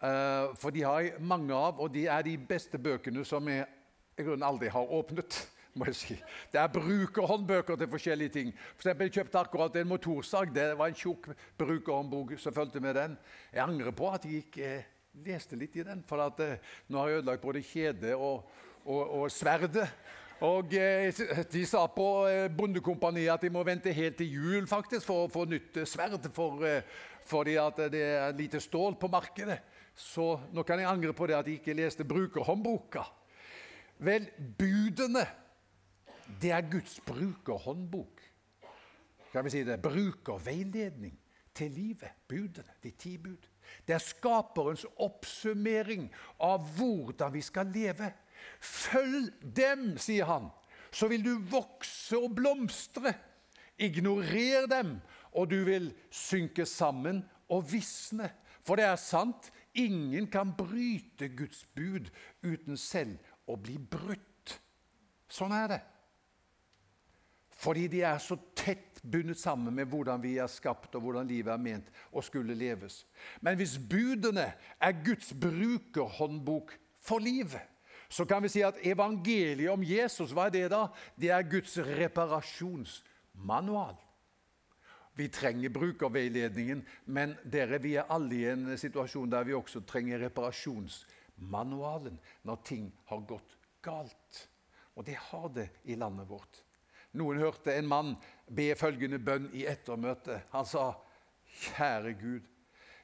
uh, 0.04 0.52
for 0.60 0.76
de 0.76 0.84
har 0.84 1.02
jeg 1.06 1.22
mange 1.22 1.56
av. 1.56 1.80
Og 1.80 1.94
de 1.94 2.06
er 2.08 2.26
de 2.26 2.36
beste 2.38 2.78
bøkene 2.78 3.24
som 3.26 3.48
jeg 3.48 3.66
i 4.20 4.26
grunnen 4.26 4.44
aldri 4.44 4.68
har 4.68 4.92
åpnet. 5.00 5.40
Si. 5.94 6.16
Det 6.52 6.60
er 6.60 6.68
brukerhåndbøker 6.68 7.76
til 7.76 7.90
forskjellige 7.90 8.30
ting. 8.30 8.54
For 8.76 8.88
eksempel, 8.88 9.08
jeg 9.08 9.14
kjøpte 9.14 9.40
akkurat 9.40 9.76
en 9.76 9.88
motorsag. 9.88 10.54
Det 10.56 10.78
var 10.78 10.88
en 10.88 10.98
tjukk 10.98 11.30
brukerhåndbok 11.58 12.38
som 12.40 12.54
fulgte 12.54 12.80
med 12.80 12.96
den. 12.96 13.18
Jeg 13.54 13.64
angrer 13.64 13.92
på 13.92 14.10
at 14.12 14.26
jeg 14.26 14.44
ikke 14.44 14.66
eh, 14.66 14.88
leste 15.26 15.56
litt 15.60 15.76
i 15.76 15.84
den, 15.84 16.04
for 16.08 16.22
at, 16.24 16.40
eh, 16.40 16.58
nå 16.90 17.00
har 17.00 17.10
jeg 17.10 17.22
ødelagt 17.22 17.44
både 17.44 17.64
kjedet 17.64 18.16
og, 18.16 18.50
og, 18.86 19.04
og 19.22 19.32
sverdet. 19.32 19.88
Og 20.46 20.74
eh, 20.74 21.14
De 21.52 21.66
sa 21.68 21.86
på 21.92 22.08
eh, 22.30 22.48
Bondekompaniet 22.52 23.34
at 23.34 23.44
de 23.44 23.52
må 23.54 23.64
vente 23.68 23.94
helt 23.94 24.18
til 24.18 24.40
jul 24.40 24.68
faktisk 24.68 25.06
for 25.08 25.26
å 25.26 25.32
få 25.32 25.46
nytt 25.50 25.82
sverd. 25.90 26.30
For, 26.34 26.64
fordi 27.30 27.58
det 27.92 28.04
er 28.04 28.38
lite 28.38 28.62
stål 28.64 28.96
på 29.00 29.12
markedet. 29.12 29.60
Så 30.00 30.38
nå 30.56 30.64
kan 30.64 30.80
jeg 30.80 30.88
angre 30.88 31.14
på 31.14 31.28
det 31.28 31.36
at 31.36 31.48
jeg 31.48 31.60
ikke 31.60 31.76
leste 31.76 32.08
brukerhåndboka. 32.08 33.04
Vel, 34.00 34.30
budene, 34.56 35.26
det 36.42 36.52
er 36.56 36.70
Guds 36.72 37.00
brukerhåndbok. 37.06 38.22
Kan 39.32 39.46
vi 39.46 39.54
si 39.54 39.64
det? 39.64 39.82
Brukerveiledning 39.82 41.20
til 41.54 41.72
livet. 41.72 42.12
Budene. 42.28 42.74
De 42.84 42.92
ti 42.92 43.18
bud. 43.18 43.50
Det 43.88 43.94
er 43.94 44.02
skaperens 44.02 44.86
oppsummering 44.98 46.08
av 46.42 46.66
hvordan 46.78 47.34
vi 47.34 47.42
skal 47.46 47.70
leve. 47.74 48.12
Følg 48.60 49.30
dem, 49.44 49.92
sier 50.02 50.26
han, 50.26 50.50
så 50.92 51.10
vil 51.12 51.24
du 51.26 51.36
vokse 51.52 52.18
og 52.18 52.34
blomstre. 52.38 53.14
Ignorer 53.80 54.68
dem, 54.68 54.98
og 55.32 55.52
du 55.52 55.62
vil 55.68 55.92
synke 56.12 56.66
sammen 56.66 57.22
og 57.50 57.68
visne. 57.72 58.32
For 58.66 58.80
det 58.80 58.88
er 58.90 59.00
sant, 59.02 59.52
ingen 59.74 60.28
kan 60.32 60.56
bryte 60.58 61.30
Guds 61.38 61.64
bud 61.76 62.10
uten 62.44 62.78
selv 62.78 63.20
å 63.50 63.56
bli 63.60 63.78
brutt. 63.78 64.58
Sånn 65.30 65.54
er 65.54 65.72
det. 65.72 65.80
Fordi 67.60 67.90
de 67.92 68.00
er 68.08 68.16
så 68.24 68.38
tett 68.56 69.02
bundet 69.04 69.36
sammen 69.40 69.74
med 69.76 69.88
hvordan 69.92 70.22
vi 70.24 70.38
er 70.40 70.48
skapt, 70.48 70.96
og 70.96 71.02
hvordan 71.04 71.28
livet 71.28 71.52
er 71.52 71.58
ment 71.60 71.92
å 72.12 72.22
skulle 72.24 72.56
leves. 72.56 73.06
Men 73.44 73.58
hvis 73.60 73.78
budene 73.80 74.54
er 74.80 75.04
Guds 75.04 75.34
brukerhåndbok 75.36 76.80
for 77.04 77.20
livet, 77.24 77.62
så 78.10 78.26
kan 78.26 78.44
vi 78.44 78.50
si 78.50 78.64
at 78.66 78.78
evangeliet 78.82 79.72
om 79.74 79.84
Jesus, 79.86 80.32
hva 80.34 80.46
er 80.48 80.52
det 80.56 80.70
da? 80.72 80.88
Det 81.20 81.30
er 81.36 81.52
Guds 81.52 81.78
reparasjonsmanual. 81.84 83.96
Vi 85.20 85.28
trenger 85.28 85.70
brukerveiledningen, 85.76 86.88
men 87.12 87.36
dere, 87.44 87.80
vi 87.84 87.96
er 88.00 88.08
alle 88.08 88.36
i 88.38 88.46
en 88.54 88.78
situasjon 88.80 89.32
der 89.36 89.44
vi 89.44 89.54
også 89.58 89.80
trenger 89.84 90.20
reparasjonsmanualen 90.24 92.16
når 92.48 92.58
ting 92.72 92.88
har 93.12 93.20
gått 93.28 93.52
galt. 93.84 94.48
Og 94.96 95.04
det 95.06 95.18
har 95.28 95.48
det 95.54 95.70
i 95.92 95.96
landet 96.00 96.30
vårt. 96.30 96.69
Noen 97.18 97.42
hørte 97.42 97.74
en 97.74 97.88
mann 97.90 98.14
be 98.46 98.70
følgende 98.78 99.20
bønn 99.20 99.50
i 99.58 99.66
ettermøtet. 99.66 100.50
Han 100.54 100.66
sa, 100.66 100.94
'Kjære 101.50 102.14
Gud, 102.14 102.46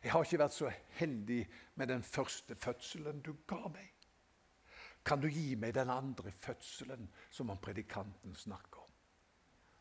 jeg 0.04 0.12
har 0.12 0.24
ikke 0.24 0.40
vært 0.40 0.54
så 0.54 0.70
heldig 1.00 1.48
med 1.76 1.88
den 1.88 2.04
første 2.04 2.56
fødselen 2.56 3.22
du 3.22 3.34
ga 3.48 3.68
meg.' 3.68 3.92
Kan 5.06 5.22
du 5.22 5.28
gi 5.30 5.56
meg 5.56 5.74
den 5.74 5.90
andre 5.90 6.32
fødselen 6.32 7.10
som 7.30 7.50
om 7.50 7.58
predikanten 7.58 8.36
snakker 8.36 8.80
om? 8.82 8.92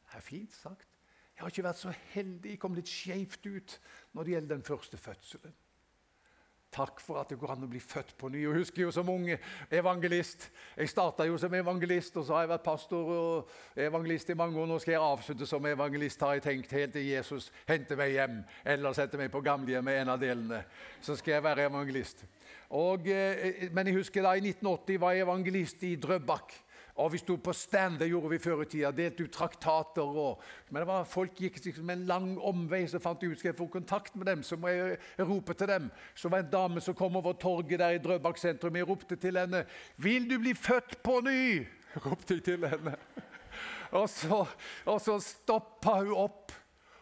Det 0.04 0.16
er 0.16 0.20
fint 0.20 0.52
sagt. 0.52 0.88
Jeg 1.34 1.42
har 1.42 1.50
ikke 1.50 1.64
vært 1.64 1.80
så 1.80 1.92
heldig, 2.12 2.50
jeg 2.50 2.60
kom 2.62 2.74
litt 2.76 2.90
skjevt 2.90 3.46
ut 3.46 3.80
når 4.12 4.24
det 4.24 4.34
gjelder 4.34 4.56
den 4.56 4.66
første 4.66 5.00
fødselen. 5.00 5.54
Takk 6.74 6.98
for 6.98 7.20
at 7.20 7.30
det 7.30 7.38
går 7.38 7.52
an 7.54 7.66
å 7.66 7.70
bli 7.70 7.78
født 7.78 8.16
på 8.18 8.28
ny. 8.32 8.40
Jeg 8.42 8.56
husker 8.58 8.82
jo 8.82 8.90
som 8.94 9.10
ung 9.12 9.28
evangelist. 9.70 10.48
Jeg 10.74 10.90
starta 10.90 11.26
jo 11.28 11.36
som 11.38 11.54
evangelist, 11.54 12.16
og 12.18 12.26
så 12.26 12.34
har 12.34 12.44
jeg 12.44 12.50
vært 12.50 12.66
pastor 12.66 13.12
og 13.14 13.52
evangelist 13.78 14.32
i 14.34 14.38
mange 14.38 14.58
år. 14.58 14.66
Nå 14.70 14.80
skal 14.82 14.96
jeg 14.96 15.04
avslutte 15.04 15.46
som 15.46 15.66
evangelist, 15.70 16.24
har 16.26 16.34
jeg 16.34 16.46
tenkt, 16.48 16.74
helt 16.74 16.96
til 16.96 17.06
Jesus 17.06 17.52
henter 17.68 17.98
meg 18.00 18.16
hjem 18.16 18.40
eller 18.74 18.96
setter 18.96 19.20
meg 19.22 19.30
på 19.30 19.42
gamlehjemmet, 19.44 20.00
en 20.02 20.14
av 20.16 20.20
delene. 20.20 20.64
Så 21.04 21.14
skal 21.20 21.36
jeg 21.36 21.46
være 21.46 21.68
evangelist. 21.70 22.26
Og, 22.74 23.06
eh, 23.08 23.68
men 23.72 23.86
jeg 23.86 24.00
husker 24.00 24.24
da 24.24 24.34
i 24.34 24.42
1980 24.42 25.00
var 25.00 25.14
jeg 25.14 25.28
evangelist 25.28 25.86
i 25.86 25.94
Drøbak. 26.00 26.56
Og 26.94 27.12
Vi 27.12 27.18
sto 27.18 27.34
på 27.36 27.52
stand, 27.52 27.98
det 27.98 28.06
gjorde 28.08 28.28
vi 28.30 28.38
før 28.38 28.60
i 28.62 28.66
tida. 28.70 28.92
Delte 28.94 29.24
ut 29.26 29.32
traktater. 29.34 30.02
Og, 30.02 30.42
men 30.70 30.80
det 30.80 30.86
var, 30.86 31.06
folk 31.10 31.40
gikk 31.42 31.58
liksom 31.64 31.90
en 31.90 32.04
lang 32.06 32.28
omvei, 32.38 32.84
så 32.86 33.00
fant 33.02 33.22
jeg 33.22 33.32
ut 33.32 33.40
skal 33.40 33.50
jeg 33.50 33.58
få 33.58 33.66
kontakt 33.72 34.14
med 34.14 34.28
dem. 34.30 34.44
Så 34.46 34.56
må 34.56 34.70
jeg 34.70 34.98
rope 35.18 35.56
til 35.58 35.72
dem. 35.72 35.88
Så 36.14 36.30
var 36.30 36.42
det 36.42 36.46
en 36.46 36.52
dame 36.52 36.82
som 36.84 36.94
kom 36.94 37.16
over 37.18 37.34
torget 37.34 37.80
der 37.82 37.96
i 37.96 38.02
Drøbak 38.02 38.38
sentrum. 38.38 38.76
Jeg 38.78 38.88
ropte 38.88 39.16
til 39.16 39.38
henne 39.38 39.64
'Vil 39.96 40.30
du 40.30 40.38
bli 40.38 40.54
født 40.54 41.02
på 41.02 41.20
ny?' 41.20 41.66
ropte 42.06 42.34
jeg 42.34 42.44
til 42.44 42.68
henne. 42.68 42.96
Og 43.98 44.08
så, 44.08 44.46
og 44.86 45.00
så 45.00 45.20
stoppa 45.20 46.00
hun 46.02 46.14
opp. 46.14 46.52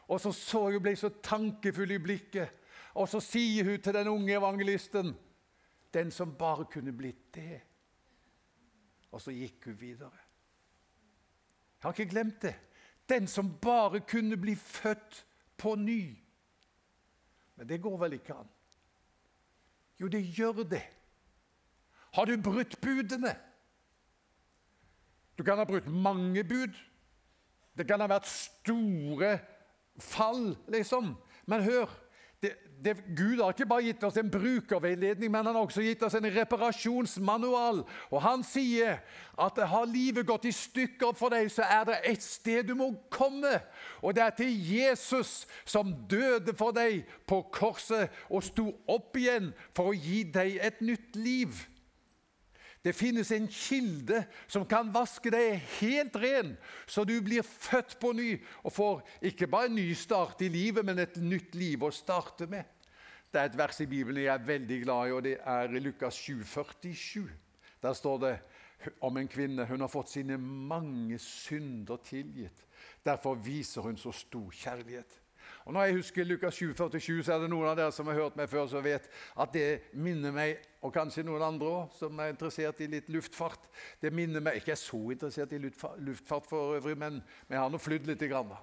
Og 0.09 0.21
så 0.21 0.33
så 0.33 0.71
hun 0.71 0.83
ble 0.83 0.97
så 0.97 1.09
tankefull 1.09 1.91
i 1.91 1.99
blikket. 1.99 2.49
Og 2.95 3.09
så 3.09 3.21
sier 3.21 3.65
hun 3.65 3.81
til 3.81 3.95
den 3.95 4.09
unge 4.09 4.37
evangelisten 4.37 5.17
'Den 5.93 6.11
som 6.11 6.35
bare 6.39 6.65
kunne 6.65 6.93
blitt 6.93 7.37
det' 7.37 7.72
og 9.13 9.21
så 9.21 9.35
gikk 9.35 9.69
hun 9.69 9.79
videre. 9.81 10.25
Jeg 11.77 11.89
har 11.89 11.95
ikke 11.97 12.11
glemt 12.11 12.43
det. 12.43 12.55
Den 13.09 13.27
som 13.29 13.51
bare 13.61 14.01
kunne 14.01 14.37
bli 14.41 14.55
født 14.57 15.25
på 15.59 15.75
ny. 15.75 16.17
Men 17.57 17.69
det 17.69 17.83
går 17.83 17.99
vel 17.99 18.17
ikke 18.17 18.35
an? 18.35 18.51
Jo, 20.01 20.09
det 20.09 20.23
gjør 20.37 20.63
det. 20.67 20.83
Har 22.13 22.25
du 22.25 22.37
brutt 22.43 22.81
budene? 22.81 23.35
Du 25.39 25.45
kan 25.45 25.59
ha 25.59 25.65
brutt 25.65 25.87
mange 25.87 26.45
bud. 26.45 26.75
Det 27.77 27.87
kan 27.89 28.01
ha 28.01 28.09
vært 28.11 28.29
store 28.29 29.39
fall, 30.01 30.57
liksom. 30.69 31.15
Men 31.47 31.65
hør 31.65 31.91
det, 32.85 32.97
Gud 33.17 33.41
har 33.43 33.53
ikke 33.55 33.67
bare 33.69 33.85
gitt 33.87 34.05
oss 34.05 34.17
en 34.19 34.31
brukerveiledning, 34.31 35.31
men 35.31 35.47
han 35.47 35.55
har 35.55 35.63
også 35.63 35.85
gitt 35.85 36.03
oss 36.03 36.17
en 36.19 36.27
reparasjonsmanual. 36.35 37.83
Og 38.11 38.23
Han 38.23 38.43
sier 38.47 38.99
at 39.39 39.59
har 39.69 39.87
livet 39.87 40.27
gått 40.27 40.49
i 40.51 40.55
stykker 40.55 41.15
for 41.19 41.33
deg, 41.35 41.51
så 41.53 41.63
er 41.63 41.85
det 41.89 41.99
et 42.13 42.23
sted 42.23 42.67
du 42.69 42.75
må 42.79 42.91
komme. 43.11 43.61
Og 44.03 44.15
det 44.17 44.25
er 44.25 44.37
til 44.37 44.53
Jesus, 44.75 45.47
som 45.65 45.95
døde 46.11 46.55
for 46.59 46.75
deg 46.75 47.07
på 47.27 47.43
korset 47.55 48.11
og 48.29 48.45
sto 48.45 48.69
opp 48.91 49.17
igjen 49.17 49.53
for 49.75 49.93
å 49.93 49.97
gi 49.97 50.25
deg 50.35 50.59
et 50.61 50.83
nytt 50.83 51.17
liv. 51.17 51.63
Det 52.83 52.93
finnes 52.99 53.31
en 53.31 53.47
kilde 53.47 54.25
som 54.51 54.65
kan 54.67 54.89
vaske 54.91 55.31
deg 55.31 55.61
helt 55.79 56.17
ren, 56.19 56.57
så 56.87 57.05
du 57.07 57.15
blir 57.23 57.47
født 57.47 57.95
på 58.03 58.11
ny 58.19 58.33
og 58.65 58.75
får 58.75 59.03
ikke 59.31 59.47
bare 59.51 59.71
en 59.71 59.79
ny 59.79 59.93
start 59.95 60.43
i 60.43 60.51
livet, 60.51 60.83
men 60.85 60.99
et 60.99 61.21
nytt 61.23 61.55
liv 61.55 61.85
å 61.87 61.93
starte 61.95 62.49
med. 62.51 62.67
Det 63.33 63.41
er 63.41 63.49
et 63.49 63.57
vers 63.57 63.79
i 63.81 63.87
Bibelen 63.89 64.27
jeg 64.27 64.35
er 64.35 64.51
veldig 64.51 64.81
glad 64.83 65.09
i, 65.09 65.15
og 65.15 65.23
det 65.25 65.37
er 65.39 65.79
i 65.79 65.81
Lukas 65.81 66.19
7, 66.19 66.43
47. 66.45 67.31
Der 67.83 67.95
står 67.97 68.19
det 68.27 68.35
om 69.01 69.17
en 69.17 69.31
kvinne. 69.31 69.65
Hun 69.71 69.81
har 69.81 69.89
fått 69.89 70.11
sine 70.11 70.37
mange 70.39 71.19
synder 71.23 72.03
tilgitt. 72.05 72.67
Derfor 73.07 73.39
viser 73.39 73.87
hun 73.87 73.97
så 73.97 74.13
stor 74.13 74.51
kjærlighet. 74.51 75.22
Og 75.65 75.73
Når 75.73 75.85
jeg 75.85 75.95
husker 75.95 76.25
Lukas 76.25 76.55
7, 76.55 76.75
47, 76.75 77.23
så 77.23 77.35
er 77.35 77.39
det 77.39 77.51
noen 77.51 77.69
av 77.69 77.77
dere 77.79 77.93
som 77.93 78.07
har 78.07 78.19
hørt 78.19 78.37
meg 78.37 78.49
før, 78.51 78.67
som 78.67 78.85
vet 78.85 79.09
at 79.39 79.53
det 79.55 79.67
minner 79.95 80.35
meg, 80.35 80.63
og 80.83 80.93
kanskje 80.95 81.23
noen 81.23 81.43
andre 81.47 81.69
også, 81.69 81.99
som 81.99 82.19
er 82.19 82.33
interessert 82.33 82.81
i 82.83 82.89
litt 82.91 83.11
luftfart 83.13 83.69
Det 84.03 84.11
minner 84.13 84.43
meg, 84.43 84.57
Ikke 84.59 84.75
er 84.75 84.81
så 84.81 84.99
interessert 85.11 85.53
i 85.53 85.61
luftfart 85.63 86.49
for 86.49 86.75
øvrig, 86.77 86.99
men, 86.99 87.21
men 87.49 87.57
jeg 87.57 87.61
har 87.61 87.71
nå 87.71 87.79
flydd 87.79 88.07
litt. 88.07 88.23
Grann, 88.23 88.49
da. 88.49 88.59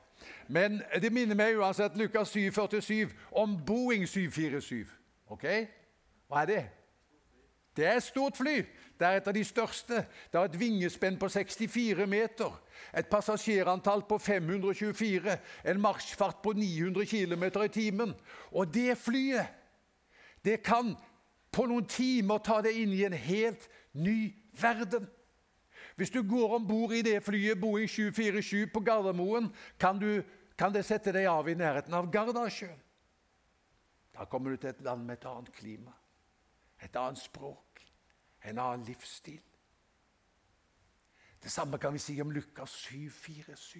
men 0.47 0.81
det 1.01 1.11
minner 1.11 1.35
meg 1.35 1.57
uansett 1.59 1.97
Lukas 1.99 2.31
7, 2.31 2.51
47 2.51 3.09
om 3.31 3.57
Boeing 3.65 4.07
747. 4.07 4.87
Ok? 5.27 5.45
Hva 6.27 6.43
er 6.43 6.51
det? 6.51 6.61
Det 7.79 7.87
er 7.87 7.95
et 7.95 8.03
stort 8.03 8.35
fly. 8.35 8.57
Det 8.99 9.07
er 9.07 9.21
et 9.21 9.27
av 9.31 9.33
de 9.33 9.43
største. 9.47 10.01
Det 10.31 10.35
har 10.35 10.49
et 10.49 10.59
vingespenn 10.59 11.15
på 11.19 11.29
64 11.31 12.07
meter. 12.11 12.55
Et 12.91 13.07
passasjerantall 13.07 14.03
på 14.09 14.17
524. 14.19 15.37
En 15.71 15.79
marsjfart 15.79 16.41
på 16.43 16.51
900 16.53 17.05
km 17.07 17.45
i 17.63 17.67
timen. 17.71 18.11
Og 18.51 18.73
det 18.73 18.97
flyet, 18.97 19.47
det 20.43 20.57
kan 20.63 20.91
på 21.51 21.65
noen 21.71 21.87
timer 21.87 22.43
ta 22.43 22.59
deg 22.61 22.81
inn 22.81 22.91
i 22.97 23.05
en 23.07 23.15
helt 23.15 23.69
ny 23.93 24.33
verden. 24.59 25.07
Hvis 25.95 26.11
du 26.11 26.19
går 26.23 26.57
om 26.57 26.67
bord 26.67 26.91
i 26.91 27.01
det 27.01 27.21
flyet 27.23 27.59
Boeing 27.61 27.87
747 27.87 28.67
på 28.73 28.83
Gardermoen, 28.83 29.47
kan, 29.79 29.99
du, 29.99 30.21
kan 30.57 30.75
det 30.75 30.83
sette 30.87 31.15
deg 31.15 31.31
av 31.31 31.47
i 31.47 31.55
nærheten 31.55 31.95
av 31.95 32.11
Gardasjøen. 32.11 32.83
Da 34.19 34.27
kommer 34.27 34.51
du 34.51 34.59
til 34.59 34.73
et 34.73 34.83
land 34.83 35.07
med 35.07 35.15
et 35.15 35.27
annet 35.31 35.51
klima, 35.55 35.95
et 36.83 36.95
annet 36.99 37.23
språk 37.23 37.68
en 38.49 38.59
annen 38.59 38.85
livsstil. 38.87 39.41
Det 41.43 41.51
samme 41.51 41.77
kan 41.77 41.93
vi 41.93 41.99
si 42.03 42.21
om 42.21 42.31
Lukas 42.31 42.69
7, 42.69 43.09
4, 43.09 43.55
7. 43.55 43.79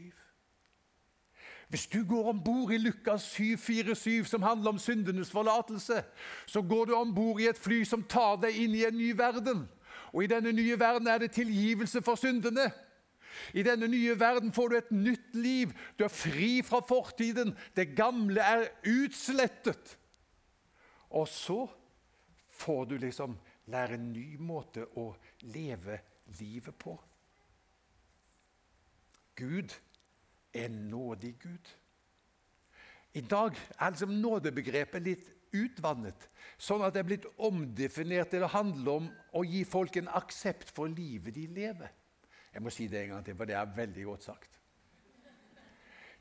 Hvis 1.70 1.88
du 1.88 2.06
går 2.06 2.30
om 2.30 2.44
bord 2.44 2.72
i 2.74 2.78
Lukas 2.78 3.22
747, 3.22 4.26
som 4.26 4.42
handler 4.42 4.70
om 4.70 4.80
syndenes 4.80 5.32
forlatelse, 5.32 6.04
så 6.46 6.62
går 6.62 6.86
du 6.86 6.94
om 6.94 7.16
bord 7.16 7.42
i 7.42 7.48
et 7.48 7.58
fly 7.58 7.84
som 7.86 8.04
tar 8.04 8.40
deg 8.42 8.58
inn 8.58 8.76
i 8.76 8.86
en 8.88 8.98
ny 8.98 9.12
verden. 9.18 9.68
Og 10.14 10.24
i 10.24 10.30
denne 10.32 10.52
nye 10.52 10.80
verden 10.80 11.08
er 11.08 11.18
det 11.22 11.32
tilgivelse 11.32 12.02
for 12.02 12.18
syndene. 12.18 12.72
I 13.54 13.64
denne 13.64 13.88
nye 13.88 14.20
verden 14.20 14.54
får 14.54 14.70
du 14.70 14.78
et 14.78 14.92
nytt 14.92 15.36
liv. 15.36 15.74
Du 16.00 16.04
er 16.04 16.14
fri 16.14 16.62
fra 16.66 16.82
fortiden. 16.88 17.54
Det 17.76 17.94
gamle 17.96 18.42
er 18.42 18.66
utslettet. 18.90 19.98
Og 21.10 21.28
så 21.28 21.68
får 22.50 22.86
du 22.86 22.98
liksom 22.98 23.38
lære 23.72 23.98
en 23.98 24.12
ny 24.14 24.38
måte 24.42 24.86
å 25.00 25.12
leve 25.54 26.00
livet 26.40 26.78
på. 26.80 26.96
Gud 29.40 29.76
er 30.54 30.70
nådig 30.70 31.36
Gud. 31.40 31.76
I 33.14 33.22
dag 33.22 33.56
er 33.80 33.94
liksom 33.94 34.18
nådebegrepet 34.22 35.06
litt 35.06 35.30
utvannet, 35.56 36.28
sånn 36.62 36.84
at 36.86 36.94
det 36.94 37.02
er 37.02 37.08
blitt 37.10 37.26
omdefinert 37.42 38.30
til 38.34 38.46
å 38.46 38.52
handle 38.54 38.98
om 39.00 39.08
å 39.34 39.42
gi 39.48 39.64
folk 39.66 39.98
en 39.98 40.12
aksept 40.20 40.70
for 40.76 40.92
livet 40.92 41.34
de 41.34 41.48
lever. 41.50 41.96
Jeg 42.54 42.66
må 42.66 42.74
si 42.74 42.88
det 42.90 43.04
en 43.04 43.16
gang 43.16 43.26
til, 43.26 43.38
for 43.38 43.50
det 43.50 43.58
er 43.58 43.76
veldig 43.78 44.06
godt 44.12 44.28
sagt. 44.30 44.60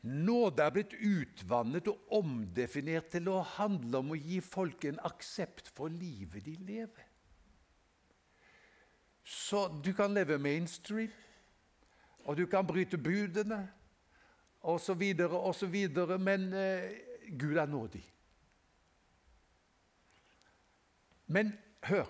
Nåde 0.09 0.63
er 0.63 0.73
blitt 0.73 0.95
utvannet 0.95 1.89
og 1.91 2.13
omdefinert 2.21 3.11
til 3.13 3.29
å 3.33 3.43
handle 3.57 4.01
om 4.01 4.13
å 4.15 4.19
gi 4.19 4.39
folk 4.45 4.87
en 4.89 5.01
aksept 5.09 5.73
for 5.75 5.91
livet 5.91 6.47
de 6.47 6.55
lever. 6.69 7.08
Så 9.29 9.67
du 9.85 9.93
kan 9.93 10.15
leve 10.15 10.39
mainstream, 10.39 11.11
og 12.25 12.37
du 12.37 12.47
kan 12.47 12.67
bryte 12.67 12.99
budene 12.99 13.69
osv., 14.61 15.03
osv., 15.31 15.77
men 16.19 16.53
eh, 16.53 16.91
Gud 17.39 17.57
er 17.57 17.67
nådig. 17.67 18.05
Men 21.27 21.53
hør 21.85 22.07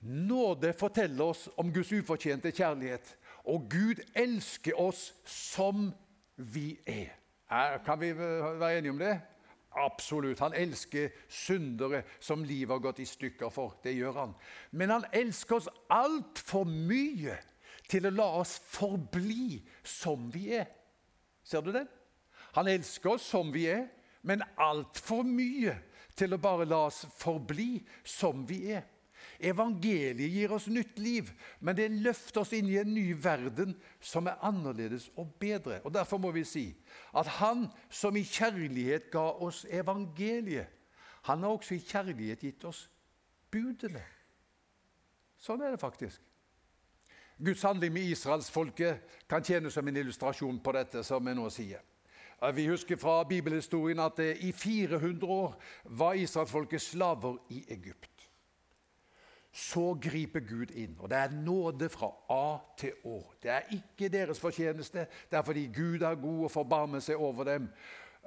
Nåde 0.00 0.72
forteller 0.78 1.24
oss 1.24 1.48
om 1.56 1.72
Guds 1.74 1.88
ufortjente 1.92 2.52
kjærlighet. 2.54 3.16
Og 3.50 3.64
Gud 3.70 3.98
elsker 4.14 4.78
oss 4.78 5.08
som 5.26 5.88
vi 6.36 6.76
er. 6.86 7.16
Kan 7.82 8.00
vi 8.00 8.12
være 8.14 8.78
enige 8.78 8.90
om 8.90 8.98
det? 8.98 9.16
Absolutt. 9.76 10.38
Han 10.38 10.54
elsker 10.54 11.10
syndere 11.28 12.02
som 12.20 12.44
livet 12.44 12.72
har 12.74 12.82
gått 12.82 13.02
i 13.02 13.06
stykker 13.06 13.50
for. 13.52 13.76
Det 13.84 13.92
gjør 13.94 14.12
han. 14.12 14.34
Men 14.70 14.90
han 14.90 15.06
elsker 15.12 15.60
oss 15.60 15.68
altfor 15.92 16.64
mye 16.64 17.36
til 17.88 18.08
å 18.08 18.14
la 18.14 18.28
oss 18.40 18.58
forbli 18.72 19.60
som 19.84 20.28
vi 20.32 20.48
er. 20.58 20.68
Ser 21.44 21.64
du 21.64 21.72
det? 21.72 21.86
Han 22.56 22.68
elsker 22.68 23.14
oss 23.16 23.28
som 23.28 23.52
vi 23.52 23.66
er, 23.70 23.86
men 24.22 24.42
altfor 24.56 25.22
mye 25.24 25.76
til 26.18 26.34
å 26.34 26.40
bare 26.42 26.66
la 26.68 26.86
oss 26.88 27.04
forbli 27.20 27.78
som 28.04 28.44
vi 28.48 28.64
er. 28.74 28.84
Evangeliet 29.38 30.32
gir 30.32 30.52
oss 30.52 30.66
nytt 30.66 30.98
liv, 30.98 31.30
men 31.60 31.76
det 31.78 31.92
løfter 31.94 32.42
oss 32.42 32.52
inn 32.58 32.66
i 32.72 32.78
en 32.80 32.90
ny 32.90 33.12
verden 33.22 33.76
som 34.02 34.26
er 34.26 34.40
annerledes 34.42 35.08
og 35.16 35.30
bedre. 35.38 35.78
Og 35.84 35.94
Derfor 35.94 36.18
må 36.18 36.32
vi 36.34 36.42
si 36.44 36.66
at 37.14 37.26
Han 37.38 37.68
som 37.90 38.16
i 38.16 38.24
kjærlighet 38.26 39.10
ga 39.12 39.28
oss 39.38 39.64
evangeliet, 39.70 40.66
han 41.22 41.42
har 41.42 41.50
også 41.50 41.74
i 41.74 41.84
kjærlighet 41.84 42.40
gitt 42.40 42.64
oss 42.64 42.86
budene. 43.52 44.02
Sånn 45.38 45.60
er 45.62 45.74
det 45.74 45.80
faktisk. 45.82 46.22
Guds 47.38 47.62
handling 47.62 47.92
med 47.94 48.10
israelsfolket 48.10 49.18
kan 49.30 49.44
tjene 49.44 49.70
som 49.70 49.86
en 49.86 50.00
illustrasjon 50.00 50.58
på 50.58 50.72
dette. 50.74 51.04
som 51.04 51.26
jeg 51.26 51.36
nå 51.36 51.50
sier. 51.50 51.82
Vi 52.54 52.66
husker 52.66 52.96
fra 52.96 53.24
bibelhistorien 53.24 53.98
at 53.98 54.18
eh, 54.18 54.46
i 54.46 54.52
400 54.52 55.26
år 55.26 55.54
var 55.84 56.14
israelsfolket 56.14 56.82
slaver 56.82 57.36
i 57.50 57.64
Egypt. 57.68 58.17
Så 59.52 59.94
griper 60.02 60.40
Gud 60.44 60.74
inn, 60.76 60.96
og 61.00 61.08
det 61.10 61.18
er 61.18 61.32
nåde 61.32 61.88
fra 61.88 62.10
A 62.30 62.58
til 62.78 62.92
Å. 63.08 63.22
Det 63.42 63.50
er 63.50 63.70
ikke 63.74 64.10
deres 64.12 64.40
fortjeneste, 64.40 65.06
det 65.30 65.38
er 65.38 65.46
fordi 65.46 65.66
Gud 65.72 66.04
er 66.04 66.20
god 66.20 66.44
og 66.44 66.52
forbarmer 66.52 67.00
seg 67.02 67.16
over 67.16 67.48
dem. 67.48 67.70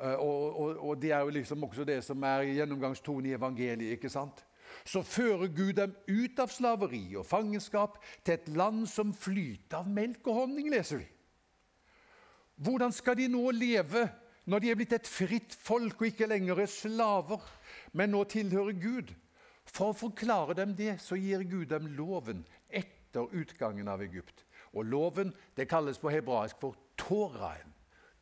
Eh, 0.02 0.16
og, 0.16 0.60
og, 0.60 0.80
og, 0.80 1.02
Det 1.02 1.12
er 1.12 1.20
jo 1.20 1.30
liksom 1.30 1.64
også 1.64 1.86
det 1.86 2.02
som 2.04 2.24
er 2.24 2.48
gjennomgangstonen 2.50 3.30
i 3.30 3.36
evangeliet. 3.38 3.92
ikke 3.92 4.10
sant? 4.10 4.46
Så 4.86 5.02
fører 5.04 5.48
Gud 5.48 5.74
dem 5.78 5.94
ut 6.08 6.40
av 6.40 6.50
slaveri 6.50 7.16
og 7.20 7.26
fangenskap 7.28 8.00
til 8.24 8.34
et 8.34 8.48
land 8.56 8.86
som 8.88 9.14
flyter 9.14 9.82
av 9.82 9.90
melk 9.90 10.28
og 10.28 10.44
honning, 10.44 10.72
leser 10.72 11.04
vi. 11.04 11.10
Hvordan 12.62 12.94
skal 12.94 13.18
de 13.18 13.28
nå 13.28 13.52
leve 13.52 14.08
når 14.50 14.60
de 14.60 14.70
er 14.72 14.78
blitt 14.78 14.94
et 14.94 15.08
fritt 15.08 15.54
folk 15.54 16.02
og 16.02 16.08
ikke 16.08 16.30
lenger 16.30 16.64
er 16.64 16.70
slaver, 16.72 17.44
men 17.94 18.14
nå 18.14 18.24
tilhører 18.30 18.78
Gud? 18.80 19.14
For 19.72 19.92
å 19.92 19.98
forklare 19.98 20.56
dem 20.58 20.76
det, 20.76 20.98
så 21.00 21.16
gir 21.20 21.44
Gud 21.48 21.70
dem 21.72 21.88
loven 21.96 22.44
etter 22.68 23.32
utgangen 23.32 23.88
av 23.92 24.04
Egypt. 24.04 24.46
Og 24.76 24.88
Loven 24.88 25.34
det 25.56 25.68
kalles 25.68 26.00
på 26.00 26.12
hebraisk 26.12 26.60
for 26.62 26.78
Toraen. 27.00 27.72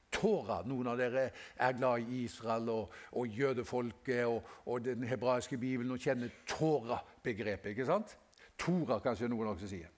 Tora, 0.09 0.63
Noen 0.65 0.87
av 0.89 0.97
dere 0.97 1.27
er 1.61 1.75
glad 1.77 2.07
i 2.09 2.23
Israel 2.23 2.69
og, 2.73 2.95
og 3.13 3.29
jødefolket 3.29 4.23
og, 4.25 4.47
og, 4.65 4.81
den 4.81 5.05
hebraiske 5.05 5.57
bibelen 5.61 5.93
og 5.93 6.01
kjenner 6.01 6.33
Tora-begrepet. 6.49 7.75
ikke 7.75 7.85
sant? 7.85 8.15
Tora, 8.57 8.97
kanskje 9.03 9.29
noen 9.29 9.51
også 9.51 9.69
sier. 9.69 9.91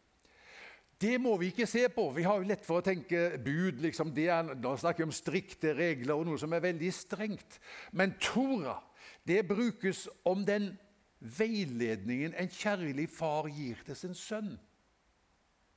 Det 1.01 1.15
må 1.17 1.37
vi 1.39 1.47
ikke 1.49 1.65
se 1.65 1.87
på. 1.89 2.09
Vi 2.13 2.27
har 2.27 2.37
jo 2.37 2.49
lett 2.49 2.67
for 2.67 2.81
å 2.81 2.85
tenke 2.85 3.39
bud. 3.41 3.79
Liksom 3.81 4.11
det 4.13 4.27
er, 4.29 4.51
da 4.61 4.75
snakker 4.77 5.01
vi 5.01 5.07
om 5.07 5.15
strikte 5.15 5.71
regler 5.73 6.13
og 6.13 6.27
noe 6.27 6.37
som 6.37 6.51
er 6.53 6.67
veldig 6.67 6.91
strengt. 6.93 7.57
Men 7.95 8.13
Tora 8.21 8.75
det 9.25 9.45
brukes 9.47 10.05
om 10.27 10.43
den 10.45 10.73
veiledningen 11.21 12.34
en 12.34 12.49
kjærlig 12.49 13.07
far 13.13 13.49
gir 13.53 13.81
til 13.86 13.95
sin 13.95 14.15
sønn. 14.17 14.55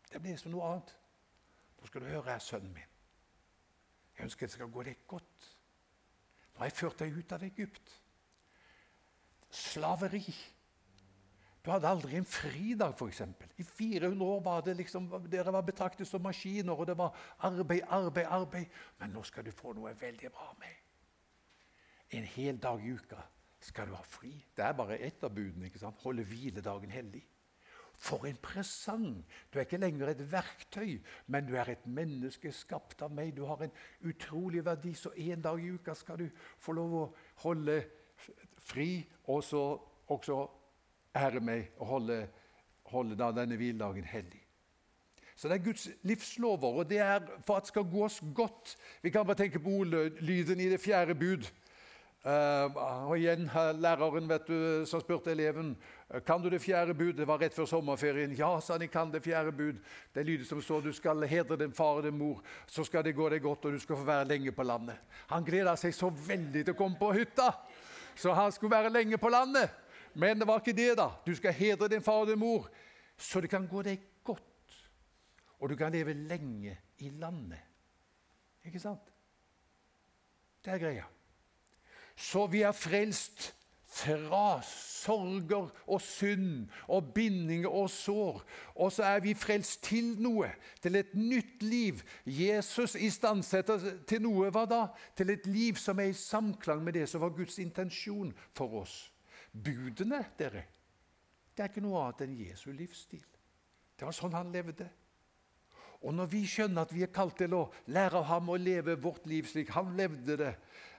Det 0.08 0.22
blir 0.22 0.38
som 0.40 0.54
noe 0.54 0.70
annet. 0.70 0.94
Nå 1.80 1.88
skal 1.88 2.00
du 2.00 2.08
høre, 2.08 2.30
her, 2.30 2.40
sønnen 2.40 2.72
min. 2.72 2.90
Jeg 4.16 4.28
ønsker 4.28 4.46
det 4.46 4.54
skal 4.54 4.72
gå 4.72 4.82
deg 4.86 5.04
godt. 5.10 5.48
Nå 6.54 6.62
har 6.62 6.70
jeg 6.70 6.78
ført 6.78 7.00
deg 7.02 7.18
ut 7.18 7.34
av 7.34 7.44
Egypt. 7.44 7.94
Slaveri. 9.54 10.24
Du 11.64 11.70
hadde 11.72 11.88
aldri 11.88 12.16
en 12.20 12.28
fridag, 12.28 12.94
f.eks. 12.96 13.20
I 13.60 13.64
400 13.64 14.24
år 14.24 14.40
var 14.44 14.64
det 14.64 14.76
liksom, 14.76 15.08
dere 15.32 15.52
var 15.52 15.64
betraktet 15.64 16.08
som 16.08 16.22
maskiner, 16.24 16.72
og 16.72 16.86
det 16.86 16.96
var 16.98 17.16
arbeid, 17.48 17.84
arbeid, 17.88 18.26
arbeid. 18.28 18.80
Men 19.00 19.16
nå 19.16 19.22
skal 19.24 19.44
du 19.44 19.52
få 19.52 19.72
noe 19.76 19.94
veldig 20.00 20.32
bra 20.32 20.50
med. 20.60 20.82
En 22.14 22.28
hel 22.36 22.60
dag 22.62 22.84
i 22.84 22.92
uka 22.94 23.22
skal 23.64 23.88
du 23.88 23.96
ha 23.96 24.04
fri. 24.04 24.34
Det 24.56 24.64
er 24.64 24.76
bare 24.76 24.98
ett 25.00 25.24
av 25.24 25.32
budene. 25.34 25.68
ikke 25.68 25.80
sant? 25.80 26.02
Holde 26.04 26.26
hviledagen 26.28 26.92
hellig. 26.92 27.24
For 27.94 28.26
en 28.26 28.38
presang! 28.42 29.24
Du 29.50 29.58
er 29.58 29.64
ikke 29.64 29.80
lenger 29.80 30.10
et 30.10 30.22
verktøy, 30.32 30.98
men 31.30 31.46
du 31.46 31.54
er 31.56 31.70
et 31.72 31.86
menneske 31.86 32.52
skapt 32.52 33.02
av 33.06 33.14
meg. 33.14 33.32
Du 33.36 33.44
har 33.48 33.62
en 33.64 33.74
utrolig 34.04 34.64
verdi, 34.66 34.94
så 34.98 35.14
en 35.14 35.44
dag 35.44 35.62
i 35.62 35.70
uka 35.72 35.94
skal 35.96 36.24
du 36.24 36.28
få 36.58 36.74
lov 36.76 36.96
å 36.98 37.04
holde 37.46 37.80
fri, 38.64 39.04
og 39.30 39.44
så 39.46 39.64
også 40.10 40.40
ære 41.16 41.40
meg 41.40 41.70
og 41.78 41.86
holde, 41.94 42.18
holde 42.90 43.30
denne 43.38 43.56
hviledagen 43.56 44.10
hellig. 44.10 44.42
Så 45.34 45.48
det 45.48 45.58
er 45.58 45.64
Guds 45.64 45.88
livslover, 46.06 46.80
og 46.82 46.90
det 46.90 47.00
er 47.02 47.24
for 47.46 47.58
at 47.58 47.66
det 47.66 47.72
skal 47.72 47.88
gå 47.90 48.04
oss 48.06 48.20
godt. 48.34 48.76
Vi 49.02 49.10
kan 49.10 49.26
bare 49.26 49.40
tenke 49.42 49.62
på 49.62 49.80
ordlyden 49.80 50.60
i 50.60 50.68
det 50.70 50.82
fjerde 50.82 51.14
bud. 51.18 51.48
Uh, 52.24 52.72
og 53.10 53.18
igjen 53.18 53.50
læreren 53.76 54.28
vet 54.28 54.46
du, 54.48 54.86
som 54.88 55.02
spurte 55.02 55.28
eleven 55.34 55.74
kan 56.24 56.40
du 56.40 56.48
det 56.48 56.62
fjerde 56.62 56.94
bud. 56.94 57.12
Det 57.18 57.26
var 57.28 57.42
rett 57.42 57.52
før 57.52 57.66
sommerferien. 57.68 58.32
Ja, 58.38 58.60
sa 58.60 58.74
han, 58.74 58.84
jeg 58.86 58.92
kan 58.94 59.10
det 59.12 59.20
fjerde 59.24 59.52
bud. 59.52 59.80
Det 60.14 60.24
lyder 60.24 60.44
som 60.48 60.62
så, 60.62 60.80
du 60.80 60.92
skal 60.92 61.20
hedre 61.28 61.58
din 61.60 61.72
far 61.72 61.98
og 61.98 62.06
din 62.06 62.16
mor, 62.16 62.40
så 62.66 62.84
skal 62.84 63.04
det 63.04 63.12
gå 63.16 63.28
deg 63.28 63.42
godt, 63.44 63.64
og 63.64 63.76
du 63.76 63.82
skal 63.82 64.00
få 64.00 64.06
være 64.08 64.28
lenge 64.30 64.52
på 64.56 64.64
landet. 64.64 64.96
Han 65.32 65.44
gleda 65.44 65.76
seg 65.76 65.92
så 65.94 66.08
veldig 66.08 66.64
til 66.64 66.72
å 66.72 66.78
komme 66.78 66.96
på 67.00 67.12
hytta, 67.12 67.50
så 68.16 68.32
han 68.32 68.52
skulle 68.52 68.76
være 68.76 68.92
lenge 68.94 69.18
på 69.20 69.28
landet. 69.28 69.74
Men 70.14 70.38
det 70.38 70.48
var 70.48 70.62
ikke 70.62 70.76
det, 70.76 70.94
da. 70.96 71.10
Du 71.26 71.34
skal 71.36 71.52
hedre 71.52 71.90
din 71.92 72.04
far 72.04 72.22
og 72.22 72.30
din 72.30 72.40
mor, 72.40 72.70
så 73.18 73.42
det 73.42 73.50
kan 73.52 73.68
gå 73.68 73.82
deg 73.84 74.00
godt. 74.24 74.78
Og 75.60 75.68
du 75.68 75.76
kan 75.76 75.92
leve 75.92 76.14
lenge 76.14 76.78
i 77.04 77.10
landet. 77.10 77.60
Ikke 78.64 78.80
sant? 78.80 79.12
Det 80.64 80.72
er 80.72 80.80
greia. 80.80 81.13
Så 82.16 82.46
vi 82.46 82.62
er 82.62 82.72
frelst 82.72 83.50
fra 83.94 84.58
sorger 84.66 85.68
og 85.86 86.00
synd 86.02 86.66
og 86.90 87.12
bindinger 87.14 87.70
og 87.70 87.90
sår. 87.90 88.40
Og 88.74 88.92
så 88.92 89.04
er 89.06 89.20
vi 89.22 89.34
frelst 89.38 89.84
til 89.86 90.14
noe, 90.22 90.50
til 90.82 90.98
et 90.98 91.14
nytt 91.14 91.62
liv. 91.62 92.02
Jesus 92.26 92.96
istandsetter 92.98 94.00
til 94.08 94.24
noe 94.24 94.50
hva 94.54 94.64
da? 94.70 94.82
Til 95.16 95.30
et 95.34 95.46
liv 95.46 95.78
som 95.78 96.00
er 96.02 96.10
i 96.10 96.18
samklang 96.18 96.82
med 96.82 96.98
det 96.98 97.06
som 97.10 97.22
var 97.22 97.34
Guds 97.36 97.58
intensjon 97.62 98.32
for 98.54 98.80
oss. 98.82 98.96
Budene, 99.54 100.24
dere, 100.38 100.64
det 101.54 101.62
er 101.62 101.70
ikke 101.70 101.84
noe 101.84 102.02
annet 102.02 102.24
enn 102.26 102.38
Jesu 102.40 102.72
livsstil. 102.74 103.22
Det 103.94 104.06
var 104.08 104.16
sånn 104.16 104.34
han 104.34 104.50
levde. 104.50 104.88
Og 106.04 106.12
når 106.12 106.26
vi 106.32 106.42
skjønner 106.50 106.84
at 106.84 106.92
vi 106.92 107.04
er 107.06 107.14
kalt 107.14 107.38
til 107.38 107.54
å 107.56 107.68
lære 107.94 108.24
ham 108.28 108.50
å 108.50 108.58
leve 108.60 108.98
vårt 109.00 109.24
liv 109.30 109.46
slik 109.48 109.70
han 109.72 109.94
levde 109.96 110.36
det, 110.36 110.50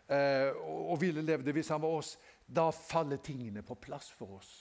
og 0.09 0.99
ville 1.01 1.23
leve 1.25 1.41
det 1.41 1.65
sammen 1.65 1.89
med 1.89 1.97
oss, 1.97 2.11
da 2.45 2.67
faller 2.69 3.17
tingene 3.17 3.63
på 3.65 3.77
plass 3.81 4.11
for 4.13 4.37
oss. 4.37 4.51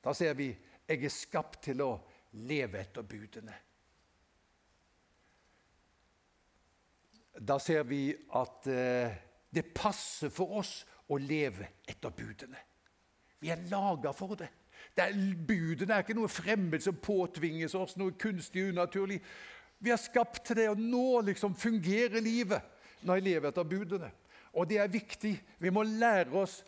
Da 0.00 0.14
ser 0.16 0.36
vi 0.38 0.48
jeg 0.86 1.02
er 1.02 1.10
skapt 1.10 1.64
til 1.66 1.82
å 1.82 1.90
leve 2.46 2.78
etter 2.78 3.02
budene. 3.06 3.54
Da 7.36 7.58
ser 7.60 7.82
vi 7.84 8.14
at 8.38 8.68
eh, 8.70 9.16
det 9.50 9.66
passer 9.74 10.30
for 10.32 10.60
oss 10.60 10.78
å 11.12 11.18
leve 11.20 11.68
etter 11.84 12.14
budene. 12.14 12.62
Vi 13.42 13.50
er 13.52 13.66
laga 13.68 14.14
for 14.16 14.38
det. 14.38 14.48
det 14.94 15.04
er, 15.04 15.18
budene 15.48 15.98
er 15.98 16.06
ikke 16.06 16.16
noe 16.16 16.30
fremmed 16.32 16.84
som 16.84 16.96
påtvinges 17.02 17.74
oss, 17.76 17.98
noe 18.00 18.14
kunstig 18.16 18.70
unaturlig. 18.70 19.18
Vi 19.82 19.92
er 19.92 20.00
skapt 20.00 20.46
til 20.46 20.62
det, 20.62 20.70
og 20.70 20.80
nå 20.80 21.20
liksom 21.26 21.58
fungerer 21.58 22.24
livet 22.24 22.75
når 23.06 23.20
jeg 23.20 23.26
lever 23.30 23.50
etter 23.50 23.68
budene. 23.70 24.10
Og 24.56 24.68
det 24.68 24.80
er 24.82 24.92
viktig. 24.92 25.34
Vi 25.62 25.72
må 25.72 25.84
lære 25.86 26.32
oss 26.40 26.60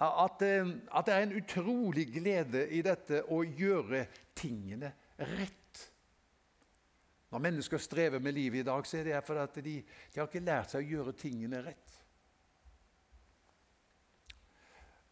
at, 0.00 0.42
eh, 0.42 0.74
at 0.96 1.06
det 1.06 1.14
er 1.14 1.22
en 1.26 1.36
utrolig 1.36 2.06
glede 2.14 2.66
i 2.72 2.82
dette 2.84 3.24
å 3.28 3.42
gjøre 3.44 4.06
tingene 4.36 4.92
rett. 5.18 5.56
Når 7.30 7.42
mennesker 7.44 7.78
strever 7.78 8.18
med 8.18 8.34
livet 8.34 8.64
i 8.64 8.66
dag, 8.66 8.86
så 8.86 8.98
er 8.98 9.04
det 9.06 9.22
fordi 9.26 9.76
de, 9.78 9.82
de 10.12 10.20
har 10.20 10.28
ikke 10.28 10.42
lært 10.42 10.72
seg 10.72 10.82
å 10.82 10.96
gjøre 10.96 11.14
tingene 11.18 11.60
rett. 11.62 11.98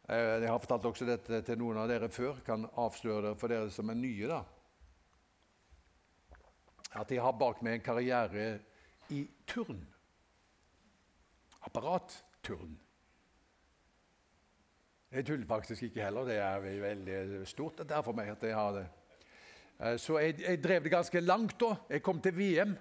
Eh, 0.08 0.38
jeg 0.42 0.48
har 0.48 0.62
fortalt 0.62 0.88
også 0.88 1.06
dette 1.08 1.42
til 1.44 1.60
noen 1.60 1.82
av 1.82 1.90
dere 1.90 2.08
før. 2.08 2.40
Kan 2.46 2.64
avsløre 2.80 3.28
det 3.28 3.36
for 3.40 3.52
dere 3.52 3.70
som 3.70 3.92
er 3.92 4.00
nye. 4.00 4.30
da. 4.30 4.40
At 6.98 7.12
jeg 7.12 7.20
har 7.22 7.36
bak 7.36 7.60
meg 7.62 7.76
en 7.76 7.84
karriere 7.84 8.48
i 9.12 9.26
turn. 9.46 9.84
Apparatturn. 11.66 12.78
Jeg 15.10 15.24
tuller 15.26 15.46
faktisk 15.46 15.82
ikke 15.82 16.04
heller. 16.04 16.24
Det 16.28 16.36
er 16.36 16.58
veldig 16.60 17.46
stort 17.48 17.80
det 17.80 17.96
er 17.96 18.04
for 18.04 18.16
meg 18.16 18.28
at 18.30 18.42
jeg 18.44 18.54
har 18.54 18.74
det. 18.76 18.86
Eh, 19.80 19.96
så 19.98 20.18
jeg, 20.18 20.40
jeg 20.42 20.62
drev 20.64 20.82
det 20.84 20.92
ganske 20.92 21.20
langt 21.20 21.56
da. 21.60 21.74
Jeg 21.90 22.02
kom 22.02 22.20
til 22.20 22.36
VM. 22.36 22.76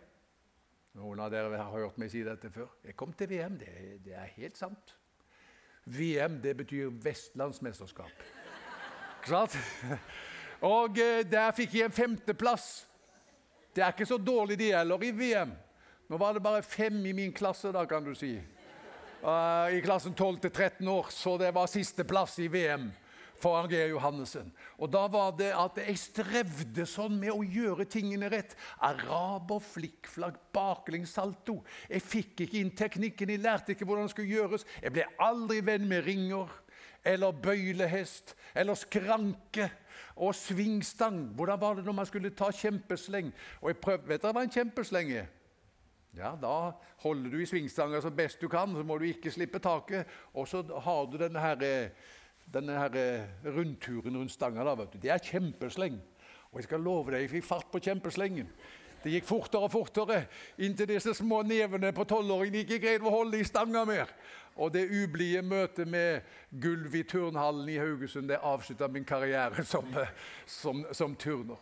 Noen 0.97 1.19
av 1.21 1.31
dere 1.31 1.55
har 1.55 1.71
hørt 1.71 1.97
meg 2.01 2.11
si 2.11 2.23
dette 2.25 2.49
før. 2.51 2.71
Jeg 2.83 2.97
kom 2.99 3.13
til 3.13 3.29
VM. 3.29 3.57
Det, 3.61 3.99
det 4.05 4.17
er 4.17 4.33
helt 4.35 4.57
sant. 4.57 4.95
VM 5.85 6.41
det 6.43 6.57
betyr 6.57 6.89
vestlandsmesterskap. 7.03 8.11
Sant? 9.27 9.55
Og 10.61 10.99
eh, 10.99 11.23
der 11.31 11.55
fikk 11.55 11.77
jeg 11.77 11.87
en 11.87 11.95
femteplass. 11.95 12.87
Det 13.75 13.83
er 13.83 13.93
ikke 13.93 14.09
så 14.09 14.17
dårlig, 14.17 14.57
det 14.59 14.71
gjelder 14.71 15.03
i 15.05 15.11
VM. 15.13 15.51
Nå 16.09 16.17
var 16.17 16.33
det 16.33 16.43
bare 16.43 16.63
fem 16.63 17.05
i 17.05 17.11
min 17.13 17.33
klasse, 17.33 17.69
da, 17.71 17.83
kan 17.85 18.03
du 18.03 18.15
si. 18.17 18.33
Uh, 19.23 19.73
I 19.73 19.81
klassen 19.81 20.13
12-13 20.13 20.87
år, 20.87 21.07
så 21.09 21.37
det 21.37 21.49
var 21.55 21.67
sisteplass 21.67 22.39
i 22.39 22.47
VM 22.47 22.91
for 23.41 23.65
Geir 23.69 23.89
Johannessen. 23.89 24.51
Og 24.77 24.91
da 24.93 25.07
var 25.09 25.31
det 25.37 25.49
at 25.57 25.79
jeg 25.81 25.97
strevde 26.01 26.85
sånn 26.89 27.17
med 27.17 27.33
å 27.33 27.41
gjøre 27.41 27.87
tingene 27.89 28.29
rett. 28.29 28.53
Araber, 28.85 29.61
flikkflagg, 29.63 30.37
baklengssalto. 30.53 31.59
Jeg 31.89 32.05
fikk 32.05 32.45
ikke 32.45 32.61
inn 32.61 32.73
teknikken, 32.77 33.33
jeg 33.33 33.41
lærte 33.41 33.73
ikke 33.73 33.87
hvordan 33.89 34.05
det 34.05 34.13
skulle 34.13 34.37
gjøres. 34.37 34.67
Jeg 34.81 34.93
ble 34.93 35.07
aldri 35.21 35.63
venn 35.65 35.89
med 35.89 36.05
ringer 36.05 36.53
eller 37.07 37.33
bøylehest 37.41 38.35
eller 38.57 38.77
skranke 38.77 39.69
og 40.13 40.35
svingstang. 40.37 41.23
Hvordan 41.37 41.61
var 41.61 41.77
det 41.77 41.87
når 41.89 41.97
man 42.03 42.09
skulle 42.09 42.33
ta 42.37 42.51
kjempesleng? 42.53 43.33
Og 43.61 43.73
jeg 43.73 43.81
prøvde, 43.81 44.09
Vet 44.13 44.25
dere 44.25 44.37
hva 44.37 44.45
en 44.45 44.53
kjempesleng 44.53 45.13
er? 45.23 45.29
Ja, 46.17 46.33
Da 46.41 46.73
holder 47.03 47.29
du 47.29 47.41
i 47.41 47.45
svingstanga 47.45 48.01
så 48.01 48.09
best 48.09 48.41
du 48.41 48.49
kan, 48.49 48.73
så 48.73 48.83
må 48.83 48.97
du 48.97 49.05
ikke 49.05 49.31
slippe 49.31 49.59
taket. 49.59 50.07
Og 50.33 50.47
så 50.47 50.63
har 50.63 51.05
du 51.05 51.17
denne 51.21 51.39
her, 51.39 51.91
denne 52.53 52.77
her 52.77 53.27
rundturen 53.45 54.17
rundt 54.17 54.33
stanga. 54.33 54.75
Det 54.97 55.11
er 55.11 55.21
kjempesleng. 55.21 56.01
Og 56.51 56.59
jeg 56.59 56.63
skal 56.63 56.81
love 56.81 57.11
deg, 57.11 57.27
jeg 57.27 57.35
fikk 57.37 57.45
fart 57.45 57.71
på 57.71 57.83
kjempeslengen. 57.85 58.49
Det 59.03 59.13
gikk 59.13 59.27
fortere 59.29 59.67
og 59.67 59.71
fortere 59.71 60.23
inntil 60.65 60.89
disse 60.89 61.13
små 61.19 61.43
nevene 61.45 61.93
på 61.93 62.05
tolvåringen 62.09 62.63
ikke 62.63 62.79
greide 62.81 63.05
å 63.05 63.13
holde 63.13 63.37
i 63.37 63.45
stanga 63.45 63.83
mer. 63.85 64.09
Og 64.57 64.71
det 64.73 64.87
ublide 64.89 65.43
møtet 65.45 65.87
med 65.87 66.25
gulv 66.49 66.95
i 66.97 67.03
turnhallen 67.05 67.69
i 67.69 67.77
Haugesund 67.77 68.31
det 68.31 68.41
avslutta 68.41 68.89
min 68.89 69.05
karriere 69.05 69.63
som, 69.63 69.85
som, 70.49 70.81
som, 70.91 71.13
turner. 71.15 71.61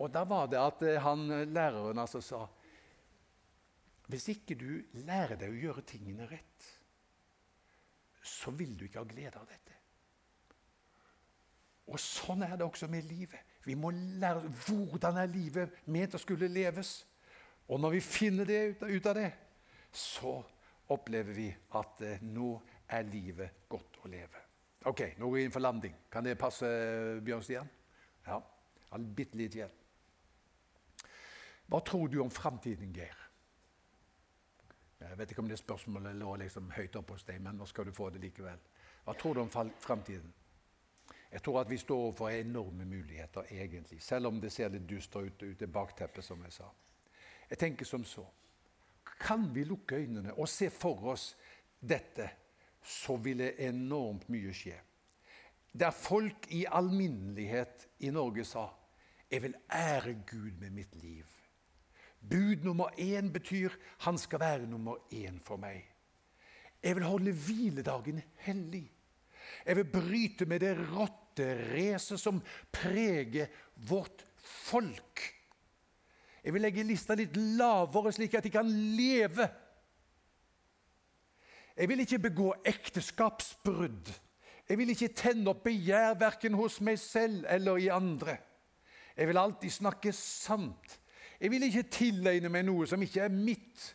Og 0.00 0.08
da 0.12 0.24
var 0.28 0.48
det 0.48 0.60
at 0.60 0.82
eh, 0.84 1.00
han, 1.00 1.28
læreren 1.52 2.00
altså 2.00 2.24
sa 2.24 2.46
Hvis 4.06 4.28
ikke 4.30 4.54
du 4.58 4.68
lærer 5.06 5.38
deg 5.40 5.50
å 5.50 5.62
gjøre 5.64 5.86
tingene 5.86 6.28
rett, 6.30 6.68
så 8.26 8.52
vil 8.54 8.76
du 8.78 8.86
ikke 8.86 9.02
ha 9.02 9.08
glede 9.08 9.40
av 9.40 9.48
dette. 9.50 9.74
Og 11.86 11.98
sånn 12.02 12.42
er 12.42 12.56
det 12.58 12.66
også 12.66 12.88
med 12.90 13.06
livet. 13.06 13.42
Vi 13.66 13.74
må 13.78 13.90
lære 13.90 14.46
hvordan 14.66 15.18
er 15.22 15.30
livet 15.30 15.82
ment 15.90 16.14
å 16.14 16.22
skulle 16.22 16.50
leves. 16.50 17.00
Og 17.70 17.80
når 17.82 17.96
vi 17.96 18.02
finner 18.02 18.46
det 18.46 18.60
ut, 18.70 18.82
ut 18.86 19.06
av 19.10 19.18
det, 19.18 19.30
så 19.90 20.36
opplever 20.94 21.34
vi 21.34 21.48
at 21.78 22.02
eh, 22.06 22.22
nå 22.22 22.52
er 22.94 23.08
livet 23.10 23.66
godt 23.70 24.02
å 24.04 24.10
leve. 24.10 24.42
Ok, 24.86 25.02
nå 25.18 25.26
går 25.26 25.38
vi 25.38 25.46
inn 25.46 25.54
for 25.54 25.64
landing. 25.64 25.94
Kan 26.10 26.26
det 26.26 26.36
passe, 26.38 26.68
Bjørn 27.26 27.42
Stian? 27.42 27.70
Ja. 28.26 28.38
Bitte 28.96 29.38
litt 29.38 29.56
igjen. 29.58 29.72
Hva 31.66 31.80
tror 31.82 32.06
du 32.08 32.20
om 32.22 32.30
framtiden, 32.30 32.92
Geir? 32.94 33.25
Jeg 35.00 35.18
vet 35.18 35.30
ikke 35.30 35.42
om 35.44 35.48
det 35.48 35.58
spørsmålet 35.60 36.16
lå 36.16 36.36
liksom 36.40 36.70
høyt 36.72 36.96
oppe 36.96 37.16
hos 37.16 37.24
deg, 37.28 37.40
men 37.44 37.58
nå 37.58 37.66
skal 37.68 37.84
du 37.84 37.92
få 37.92 38.08
det 38.10 38.22
likevel. 38.22 38.60
Hva 39.04 39.14
tror 39.14 39.34
du 39.34 39.42
om 39.42 39.50
framtiden? 39.52 40.32
Jeg 41.30 41.42
tror 41.42 41.60
at 41.60 41.70
vi 41.70 41.76
står 41.78 42.00
overfor 42.06 42.30
enorme 42.30 42.84
muligheter, 42.84 43.44
egentlig, 43.50 44.00
selv 44.02 44.30
om 44.30 44.40
det 44.40 44.52
ser 44.54 44.72
litt 44.72 44.86
dystert 44.88 45.36
ut 45.36 45.42
ute 45.42 45.66
i 45.66 45.72
bakteppet, 45.72 46.24
som 46.24 46.42
jeg 46.46 46.54
sa. 46.54 46.70
Jeg 47.50 47.58
tenker 47.58 47.86
som 47.86 48.04
så. 48.04 48.24
Kan 49.20 49.50
vi 49.54 49.64
lukke 49.64 50.00
øynene 50.00 50.34
og 50.34 50.48
se 50.48 50.70
for 50.70 51.12
oss 51.12 51.34
dette, 51.80 52.30
så 52.82 53.16
vil 53.20 53.42
det 53.44 53.54
enormt 53.66 54.28
mye 54.32 54.54
skje. 54.54 54.78
Der 55.76 55.92
folk 55.92 56.48
i 56.56 56.64
alminnelighet 56.64 57.88
i 57.98 58.10
Norge 58.10 58.44
sa 58.44 58.68
'Jeg 59.30 59.42
vil 59.42 59.54
ære 59.68 60.22
Gud 60.26 60.52
med 60.60 60.70
mitt 60.70 60.94
liv'. 60.94 61.35
Bud 62.30 62.64
nummer 62.64 62.90
én 62.98 63.32
betyr 63.32 63.70
'Han 63.98 64.18
skal 64.18 64.40
være 64.40 64.66
nummer 64.66 64.96
én 65.12 65.40
for 65.42 65.56
meg'. 65.56 65.84
Jeg 66.82 66.96
vil 66.96 67.04
holde 67.04 67.32
hviledagen 67.32 68.22
hellig. 68.36 68.92
Jeg 69.66 69.76
vil 69.76 69.84
bryte 69.84 70.46
med 70.46 70.60
det 70.60 70.76
rotteracet 70.92 72.20
som 72.20 72.42
preger 72.72 73.46
vårt 73.76 74.26
folk. 74.36 75.34
Jeg 76.44 76.54
vil 76.54 76.62
legge 76.62 76.82
lista 76.86 77.14
litt 77.14 77.36
lavere, 77.36 78.12
slik 78.12 78.34
at 78.34 78.44
de 78.46 78.50
kan 78.50 78.68
leve. 78.96 79.48
Jeg 81.76 81.88
vil 81.88 82.00
ikke 82.00 82.18
begå 82.18 82.52
ekteskapsbrudd. 82.64 84.12
Jeg 84.68 84.78
vil 84.78 84.90
ikke 84.90 85.14
tenne 85.14 85.50
opp 85.50 85.64
begjær 85.66 86.14
verken 86.18 86.54
hos 86.58 86.78
meg 86.80 86.98
selv 86.98 87.44
eller 87.50 87.82
i 87.82 87.90
andre. 87.92 88.38
Jeg 89.16 89.28
vil 89.28 89.38
alltid 89.38 89.70
snakke 89.70 90.12
sant. 90.12 90.96
Jeg 91.40 91.52
vil 91.52 91.66
ikke 91.66 91.88
tilegne 91.92 92.50
meg 92.52 92.64
noe 92.68 92.86
som 92.88 93.02
ikke 93.02 93.26
er 93.26 93.32
mitt. 93.32 93.90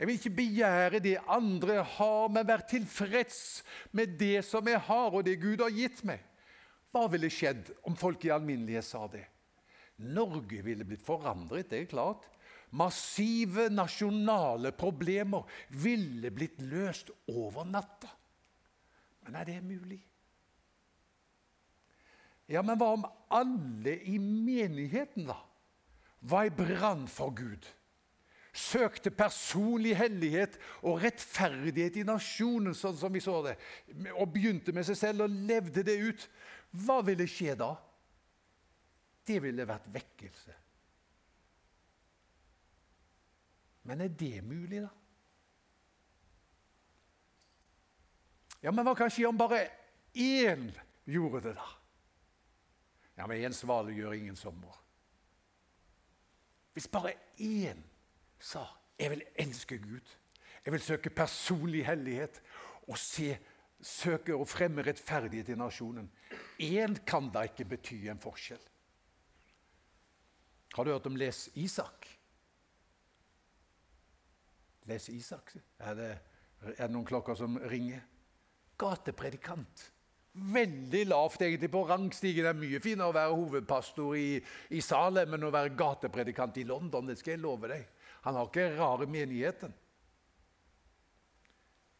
Jeg 0.00 0.08
vil 0.08 0.16
ikke 0.16 0.36
begjære 0.38 1.02
det 1.04 1.18
andre 1.28 1.82
har, 1.84 2.30
men 2.32 2.46
være 2.48 2.68
tilfreds 2.70 3.40
med 3.92 4.16
det 4.20 4.40
som 4.48 4.66
jeg 4.68 4.80
har, 4.86 5.12
og 5.12 5.26
det 5.26 5.40
Gud 5.42 5.60
har 5.60 5.74
gitt 5.76 6.00
meg. 6.08 6.22
Hva 6.90 7.04
ville 7.12 7.30
skjedd 7.30 7.68
om 7.86 7.98
folk 7.98 8.24
i 8.26 8.32
alminnelighet 8.34 8.86
sa 8.86 9.04
det? 9.12 9.26
Norge 10.00 10.62
ville 10.64 10.86
blitt 10.88 11.04
forandret, 11.04 11.68
det 11.70 11.82
er 11.82 11.90
klart. 11.90 12.24
Massive 12.72 13.66
nasjonale 13.68 14.72
problemer 14.72 15.44
ville 15.82 16.30
blitt 16.32 16.62
løst 16.62 17.10
over 17.28 17.68
natta. 17.68 18.08
Men 19.26 19.36
er 19.36 19.50
det 19.50 19.58
mulig? 19.66 20.00
Ja, 22.50 22.64
men 22.66 22.78
hva 22.80 22.94
om 22.96 23.04
alle 23.30 23.98
i 24.10 24.16
menigheten, 24.18 25.28
da, 25.28 25.36
var 26.20 26.48
i 26.48 26.54
brann 26.54 27.06
for 27.08 27.34
Gud? 27.36 27.68
søkte 28.52 29.12
personlig 29.14 29.94
hellighet 29.98 30.56
og 30.82 31.00
rettferdighet 31.04 32.00
i 32.00 32.06
nasjonen, 32.06 32.74
sånn 32.74 32.96
som 32.98 33.12
vi 33.14 33.22
så 33.22 33.36
det, 33.46 33.56
og 34.16 34.32
begynte 34.34 34.74
med 34.74 34.86
seg 34.88 34.98
selv 34.98 35.26
og 35.26 35.36
levde 35.50 35.84
det 35.86 35.96
ut, 36.02 36.26
hva 36.82 37.00
ville 37.06 37.28
skje 37.30 37.54
da? 37.58 37.72
Det 39.26 39.38
ville 39.42 39.66
vært 39.68 39.86
vekkelse. 39.94 40.56
Men 43.86 44.02
er 44.04 44.10
det 44.12 44.40
mulig, 44.44 44.82
da? 44.84 44.90
Ja, 48.60 48.72
Men 48.76 48.84
hva 48.84 48.92
kan 48.92 49.08
skje 49.08 49.24
om 49.24 49.38
bare 49.40 49.62
én 50.12 50.66
gjorde 51.08 51.40
det, 51.46 51.54
da? 51.56 51.68
Ja, 53.16 53.26
men 53.26 53.40
Én 53.40 53.56
svale 53.56 53.92
gjør 53.92 54.12
ingen 54.16 54.36
sommer. 54.36 54.76
Hvis 56.80 56.88
bare 56.88 57.12
én 57.40 57.82
sa 58.38 58.64
'Jeg 58.98 59.10
vil 59.10 59.22
elske 59.34 59.78
Gud', 59.78 60.16
jeg 60.64 60.72
vil 60.72 60.80
søke 60.80 61.10
personlig 61.10 61.86
hellighet 61.86 62.42
og 62.88 62.98
se, 62.98 63.38
søke 63.82 64.32
å 64.32 64.44
fremme 64.44 64.82
rettferdighet 64.82 65.48
i 65.48 65.54
nasjonen 65.54 66.10
Én 66.58 66.94
kan 67.04 67.28
da 67.30 67.42
ikke 67.42 67.64
bety 67.64 68.08
en 68.08 68.18
forskjell. 68.20 68.62
Har 70.74 70.84
du 70.84 70.90
hørt 70.90 71.06
om 71.06 71.16
Les 71.16 71.50
Isak? 71.54 72.18
Les 74.84 75.08
Isak? 75.08 75.56
Er 75.78 75.94
det, 75.94 76.18
er 76.62 76.86
det 76.86 76.90
noen 76.90 77.06
klokker 77.06 77.34
som 77.34 77.56
ringer? 77.56 78.00
Gatepredikant. 78.78 79.92
Veldig 80.32 81.04
lavt 81.10 81.42
egentlig 81.42 81.70
på 81.72 81.82
rangstigen. 81.88 82.46
Det 82.46 82.52
er 82.52 82.58
mye 82.60 82.80
finere 82.82 83.10
å 83.10 83.16
være 83.16 83.34
hovedpastor 83.34 84.16
i, 84.18 84.28
i 84.70 84.82
Salem 84.84 85.34
enn 85.34 85.48
å 85.48 85.52
være 85.54 85.74
gatepredikant 85.78 86.60
i 86.62 86.66
London. 86.68 87.10
Det 87.10 87.18
skal 87.18 87.34
jeg 87.34 87.42
love 87.42 87.70
deg. 87.72 87.86
Han 88.28 88.38
har 88.38 88.50
ikke 88.50 88.68
rare 88.76 89.08
menigheten. 89.10 89.74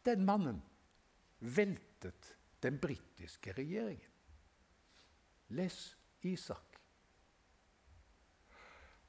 Den 0.06 0.24
mannen 0.24 0.60
veltet 1.40 2.36
den 2.62 2.78
britiske 2.80 3.52
regjeringen. 3.56 4.10
Les 5.56 5.96
Isak. 6.22 6.69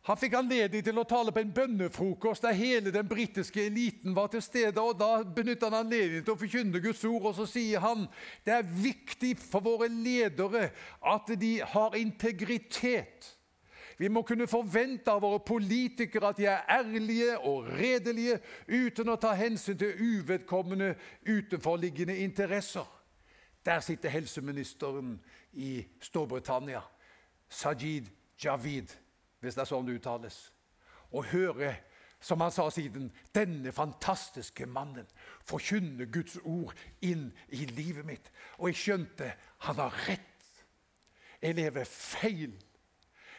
Han 0.03 0.17
fikk 0.17 0.33
anledning 0.33 0.81
til 0.81 0.97
å 0.97 1.05
tale 1.05 1.29
på 1.33 1.43
en 1.43 1.51
bønnefrokost 1.53 2.41
der 2.41 2.57
hele 2.57 2.89
den 2.93 3.05
britiske 3.05 3.67
eliten 3.67 4.15
var 4.17 4.31
til 4.33 4.41
stede. 4.41 4.81
og 4.81 4.97
Da 4.97 5.21
benytta 5.23 5.69
han 5.69 5.83
anledningen 5.83 6.25
til 6.25 6.33
å 6.33 6.39
forkynne 6.41 6.81
Guds 6.81 7.03
ord, 7.05 7.27
og 7.29 7.35
så 7.37 7.45
sier 7.45 7.83
han 7.83 8.07
det 8.45 8.55
er 8.55 8.65
viktig 8.65 9.35
for 9.37 9.61
våre 9.61 9.91
ledere 9.93 10.71
at 11.05 11.29
de 11.37 11.59
har 11.61 11.97
integritet. 11.99 13.29
Vi 14.01 14.09
må 14.09 14.23
kunne 14.25 14.49
forvente 14.49 15.13
av 15.13 15.21
våre 15.21 15.37
politikere 15.45 16.31
at 16.31 16.39
de 16.41 16.47
er 16.49 16.65
ærlige 16.79 17.35
og 17.45 17.69
redelige 17.77 18.39
uten 18.65 19.13
å 19.13 19.19
ta 19.21 19.35
hensyn 19.37 19.77
til 19.77 19.93
uvedkommende 20.01 20.95
utenforliggende 21.29 22.15
interesser. 22.23 22.87
Der 23.61 23.85
sitter 23.85 24.09
helseministeren 24.09 25.19
i 25.53 25.83
Storbritannia, 26.01 26.81
Sajid 27.45 28.09
Javid 28.41 28.89
hvis 29.41 29.57
det 29.57 29.65
er 29.65 29.71
sånn 29.71 29.87
det 29.87 29.97
uttales. 29.99 30.39
Og 31.11 31.27
høre, 31.33 31.75
som 32.21 32.41
han 32.45 32.53
sa 32.53 32.67
siden, 32.69 33.09
denne 33.33 33.73
fantastiske 33.73 34.67
mannen 34.69 35.07
forkynne 35.49 36.05
Guds 36.13 36.37
ord 36.45 36.77
inn 37.01 37.31
i 37.49 37.65
livet 37.73 38.05
mitt. 38.05 38.29
Og 38.59 38.69
jeg 38.69 38.81
skjønte 38.83 39.31
han 39.65 39.81
har 39.81 39.97
rett. 40.07 40.27
Jeg 41.41 41.57
lever 41.57 41.89
feil. 41.89 42.53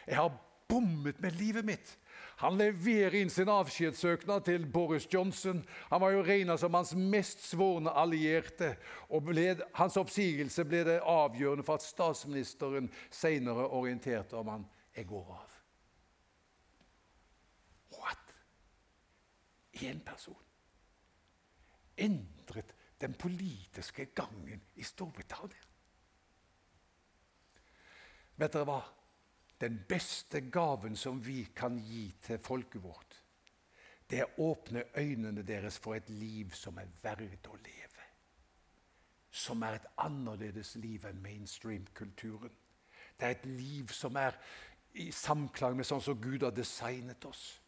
Jeg 0.03 0.19
har 0.19 0.35
bommet 0.67 1.21
med 1.23 1.39
livet 1.39 1.65
mitt. 1.65 1.97
Han 2.43 2.57
leverer 2.57 3.15
inn 3.21 3.31
sin 3.31 3.47
avskjedssøknad 3.51 4.43
til 4.47 4.65
Boris 4.67 5.05
Johnson. 5.13 5.61
Han 5.91 6.01
var 6.01 6.11
jo 6.15 6.25
regna 6.25 6.57
som 6.59 6.73
hans 6.75 6.91
mest 6.97 7.45
svorne 7.47 7.93
allierte. 7.93 8.75
og 9.09 9.29
ble, 9.29 9.55
Hans 9.73 9.97
oppsigelse 9.97 10.65
ble 10.65 10.83
det 10.87 10.99
avgjørende 10.99 11.63
for 11.63 11.79
at 11.79 11.87
statsministeren 11.87 12.91
senere 13.11 13.69
orienterte 13.69 14.35
om 14.35 14.47
han. 14.57 14.65
Jeg 14.97 15.07
går 15.07 15.35
av. 15.39 15.52
én 19.81 20.03
person 20.05 20.43
endret 21.97 22.75
den 23.01 23.13
politiske 23.13 24.05
gangen 24.05 24.61
i 24.75 24.83
Storbritannia. 24.83 25.69
Vet 28.35 28.53
dere 28.53 28.67
hva? 28.67 28.81
Den 29.61 29.77
beste 29.87 30.41
gaven 30.51 30.95
som 30.97 31.21
vi 31.23 31.43
kan 31.55 31.77
gi 31.79 32.07
til 32.21 32.39
folket 32.41 32.81
vårt, 32.83 33.19
det 34.09 34.19
er 34.19 34.31
å 34.33 34.49
åpne 34.51 34.83
øynene 34.97 35.45
deres 35.47 35.77
for 35.79 35.95
et 35.95 36.09
liv 36.09 36.51
som 36.57 36.77
er 36.77 36.89
verdt 37.03 37.47
å 37.47 37.55
leve. 37.55 38.07
Som 39.31 39.63
er 39.63 39.77
et 39.77 39.87
annerledes 40.03 40.75
liv 40.75 41.05
enn 41.09 41.21
mainstream-kulturen. 41.23 42.51
Det 43.17 43.25
er 43.25 43.37
et 43.37 43.45
liv 43.45 43.93
som 43.93 44.17
er 44.19 44.35
i 44.99 45.09
samklang 45.11 45.77
med 45.77 45.87
sånn 45.87 46.03
som 46.03 46.19
Gud 46.21 46.43
har 46.43 46.53
designet 46.53 47.25
oss 47.25 47.62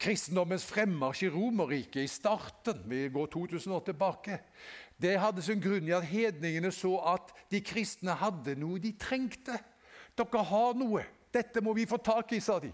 kristendommens 0.00 0.64
fremmarsj 0.64 1.26
i 1.26 1.32
Romerriket 1.32 2.04
i 2.04 2.10
starten, 2.10 2.82
vi 2.88 3.08
går 3.12 3.26
2000 3.34 3.72
år 3.76 3.82
tilbake, 3.84 4.38
det 5.00 5.18
hadde 5.20 5.44
sin 5.44 5.60
grunn 5.60 5.88
i 5.88 5.96
at 5.96 6.04
hedningene 6.04 6.72
så 6.72 6.94
at 7.14 7.32
de 7.52 7.60
kristne 7.64 8.12
hadde 8.20 8.56
noe 8.60 8.80
de 8.80 8.92
trengte. 9.00 9.56
Dere 10.16 10.42
har 10.44 10.76
noe. 10.76 11.06
Dette 11.32 11.62
må 11.64 11.72
vi 11.76 11.86
få 11.88 11.96
tak 12.04 12.34
i, 12.36 12.40
sa 12.42 12.58
de. 12.60 12.72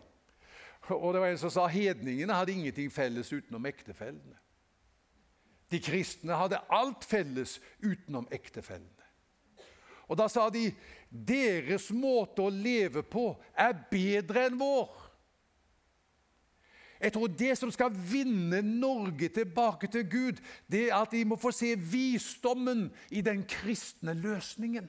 Og 0.90 1.12
det 1.14 1.22
var 1.22 1.30
en 1.30 1.38
som 1.38 1.52
sa 1.52 1.66
hedningene 1.70 2.34
hadde 2.34 2.54
ingenting 2.54 2.90
felles 2.94 3.30
utenom 3.30 3.66
ektefellene. 3.70 4.38
De 5.70 5.80
kristne 5.82 6.34
hadde 6.38 6.62
alt 6.70 7.06
felles 7.06 7.56
utenom 7.82 8.26
ektefellene. 8.34 8.90
Og 10.06 10.18
da 10.18 10.28
sa 10.30 10.46
de 10.50 10.68
deres 11.10 11.88
måte 11.94 12.44
å 12.44 12.52
leve 12.52 13.02
på 13.02 13.32
er 13.58 13.74
bedre 13.90 14.46
enn 14.46 14.58
vår. 14.58 15.05
Jeg 17.00 17.12
tror 17.12 17.26
det 17.26 17.58
som 17.58 17.70
skal 17.70 17.92
vinne 18.12 18.62
Norge 18.62 19.28
tilbake 19.28 19.86
til 19.86 20.10
Gud, 20.10 20.40
det 20.70 20.88
er 20.88 20.96
at 20.96 21.12
de 21.12 21.24
må 21.24 21.36
få 21.36 21.50
se 21.52 21.74
visdommen 21.78 22.88
i 23.10 23.20
den 23.20 23.44
kristne 23.48 24.14
løsningen. 24.14 24.88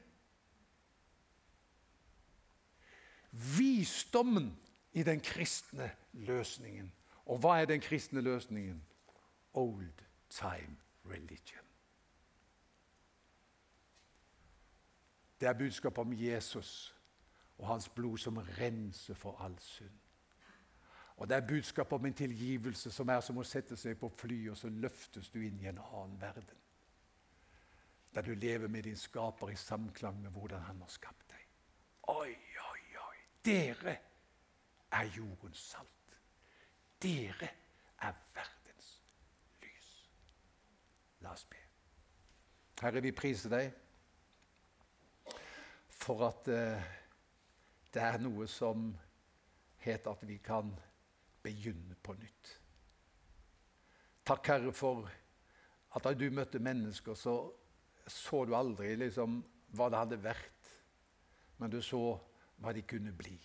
Visdommen 3.31 4.57
i 4.93 5.03
den 5.03 5.19
kristne 5.19 5.91
løsningen. 6.13 6.91
Og 7.25 7.39
hva 7.43 7.59
er 7.61 7.65
den 7.65 7.81
kristne 7.81 8.21
løsningen? 8.21 8.81
Old 9.53 9.93
time 10.29 10.77
religion. 11.05 11.63
Det 15.41 15.47
er 15.47 15.53
budskapet 15.53 15.97
om 15.97 16.13
Jesus 16.13 16.95
og 17.57 17.67
hans 17.67 17.89
blod 17.89 18.17
som 18.17 18.37
renser 18.37 19.13
for 19.13 19.37
all 19.41 19.59
synd. 19.59 20.06
Og 21.17 21.29
Det 21.29 21.35
er 21.35 21.47
budskapet 21.47 21.93
om 21.93 22.05
en 22.05 22.13
tilgivelse 22.13 22.91
som 22.91 23.09
er 23.09 23.21
som 23.25 23.37
å 23.41 23.45
sette 23.45 23.75
seg 23.75 23.97
på 23.97 24.09
fly, 24.13 24.37
og 24.51 24.57
så 24.57 24.69
løftes 24.69 25.29
du 25.33 25.39
inn 25.41 25.59
i 25.59 25.69
en 25.69 25.79
annen 25.81 26.21
verden. 26.21 26.59
Der 28.13 28.21
du 28.21 28.33
lever 28.33 28.67
med 28.67 28.83
din 28.83 28.97
skaper 28.97 29.49
i 29.49 29.55
samklang 29.55 30.21
med 30.21 30.31
hvordan 30.31 30.61
han 30.61 30.81
har 30.81 30.89
skapt 30.93 31.29
deg. 31.29 31.47
Oi, 32.13 32.35
oi, 32.71 32.83
oi! 33.09 33.17
Dere 33.45 33.97
er 34.91 35.09
jordens 35.17 35.57
salt. 35.73 36.17
Dere 37.01 37.49
er 38.01 38.13
verdens 38.35 38.91
lys. 39.61 39.91
La 41.21 41.33
oss 41.33 41.45
be. 41.49 41.61
Herre, 42.81 43.01
vi 43.01 43.11
priser 43.11 43.49
deg 43.49 43.73
for 45.89 46.27
at 46.29 46.49
uh, 46.53 46.91
det 47.93 48.03
er 48.05 48.21
noe 48.21 48.45
som 48.47 48.91
heter 49.81 50.13
at 50.13 50.27
vi 50.29 50.37
kan 50.45 50.69
begynne 51.47 51.95
på 52.03 52.15
nytt. 52.19 52.51
Takk, 54.27 54.51
Herre, 54.51 54.75
for 54.75 55.07
at 55.95 56.03
da 56.03 56.11
du 56.13 56.27
møtte 56.35 56.59
mennesker, 56.59 57.15
så 57.15 57.39
så 58.07 58.45
du 58.45 58.55
aldri 58.55 58.95
liksom 58.95 59.41
hva 59.75 59.89
det 59.91 59.99
hadde 59.99 60.23
vært, 60.23 60.71
men 61.59 61.71
du 61.71 61.81
så 61.83 61.99
hva 62.61 62.73
de 62.73 62.83
kunne 62.87 63.11
bli. 63.11 63.35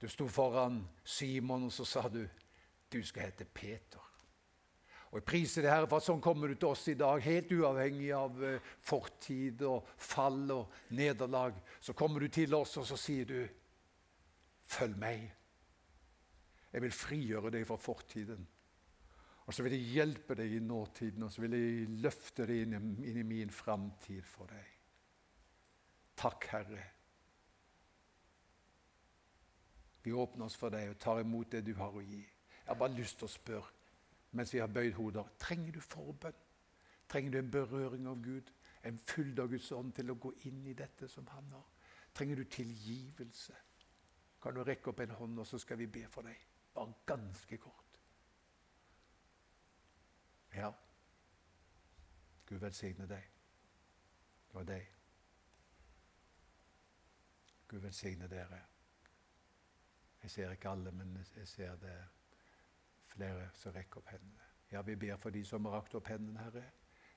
Du 0.00 0.08
sto 0.10 0.26
foran 0.28 0.82
Simon, 1.04 1.68
og 1.68 1.72
så 1.72 1.86
sa 1.88 2.08
du 2.12 2.24
du 2.92 3.00
skal 3.06 3.30
hete 3.30 3.46
Peter. 3.48 4.02
Og 5.12 5.18
Jeg 5.20 5.24
priser 5.28 5.64
det 5.64 5.70
Herre, 5.70 5.88
for 5.88 6.00
at 6.00 6.06
sånn 6.06 6.20
kommer 6.24 6.48
du 6.48 6.56
til 6.56 6.72
oss 6.72 6.86
i 6.88 6.96
dag, 6.96 7.20
helt 7.24 7.52
uavhengig 7.52 8.10
av 8.16 8.36
uh, 8.40 8.72
fortid 8.84 9.60
og 9.68 9.88
fall 10.00 10.44
og 10.52 10.92
nederlag. 10.96 11.56
Så 11.80 11.92
kommer 11.96 12.20
du 12.20 12.32
til 12.32 12.54
oss, 12.56 12.76
og 12.80 12.86
så 12.88 12.96
sier 12.96 13.28
du, 13.28 13.48
'Følg 14.66 14.96
meg'. 14.96 15.41
Jeg 16.72 16.82
vil 16.82 16.94
frigjøre 16.96 17.52
deg 17.52 17.66
fra 17.68 17.76
fortiden. 17.76 18.46
Og 19.46 19.54
så 19.54 19.64
vil 19.66 19.74
jeg 19.76 19.90
hjelpe 19.96 20.36
deg 20.38 20.54
i 20.54 20.62
nåtiden, 20.62 21.26
og 21.26 21.32
så 21.32 21.42
vil 21.42 21.56
jeg 21.58 21.88
løfte 22.04 22.46
deg 22.46 22.62
inn, 22.64 22.76
inn 23.02 23.18
i 23.20 23.26
min 23.26 23.50
framtid 23.52 24.22
for 24.26 24.48
deg. 24.52 24.68
Takk, 26.16 26.46
Herre. 26.52 26.84
Vi 30.02 30.12
åpner 30.12 30.46
oss 30.46 30.56
for 30.58 30.74
deg 30.74 30.92
og 30.92 30.98
tar 31.02 31.20
imot 31.22 31.50
det 31.52 31.64
du 31.66 31.74
har 31.78 31.94
å 31.94 32.02
gi. 32.02 32.22
Jeg 32.22 32.68
har 32.70 32.78
bare 32.78 32.94
lyst 32.94 33.18
til 33.18 33.28
å 33.28 33.32
spørre, 33.34 33.74
mens 34.38 34.54
vi 34.54 34.62
har 34.62 34.70
bøyd 34.72 34.94
hoder, 34.96 35.28
trenger 35.38 35.76
du 35.76 35.82
forbønn? 35.84 36.38
Trenger 37.10 37.34
du 37.34 37.38
en 37.38 37.50
berøring 37.52 38.06
av 38.08 38.22
Gud? 38.24 38.48
En 38.88 38.98
fylde 38.98 39.44
av 39.44 39.50
Guds 39.52 39.68
ånd 39.76 39.92
til 39.94 40.10
å 40.10 40.18
gå 40.18 40.32
inn 40.48 40.62
i 40.70 40.74
dette 40.78 41.10
som 41.10 41.26
han 41.34 41.50
har? 41.52 41.66
Trenger 42.14 42.40
du 42.40 42.44
tilgivelse? 42.48 43.58
Kan 44.42 44.56
du 44.56 44.62
rekke 44.64 44.90
opp 44.90 45.02
en 45.04 45.14
hånd, 45.18 45.38
og 45.38 45.46
så 45.46 45.60
skal 45.60 45.78
vi 45.82 45.90
be 45.92 46.06
for 46.10 46.26
deg? 46.26 46.38
Bare 46.74 46.94
ganske 47.06 47.58
kort. 47.58 48.00
Ja, 50.54 50.72
Gud 52.52 52.60
velsigne 52.60 53.06
deg. 53.08 53.28
Var 54.52 54.64
deg. 54.68 54.88
Gud 57.68 57.80
velsigne 57.80 58.28
dere. 58.28 58.58
Jeg 60.22 60.30
ser 60.30 60.52
ikke 60.52 60.68
alle, 60.68 60.92
men 60.92 61.16
jeg 61.36 61.48
ser 61.48 61.76
det 61.80 61.96
flere 63.14 63.48
som 63.56 63.72
rekker 63.72 64.02
opp 64.02 64.12
hendene. 64.12 64.50
Ja, 64.72 64.82
vi 64.82 64.96
ber 64.96 65.16
for 65.16 65.32
de 65.32 65.44
som 65.44 65.64
har 65.64 65.78
rakt 65.78 65.94
opp 65.94 66.12
hendene, 66.12 66.44
Herre. 66.44 66.66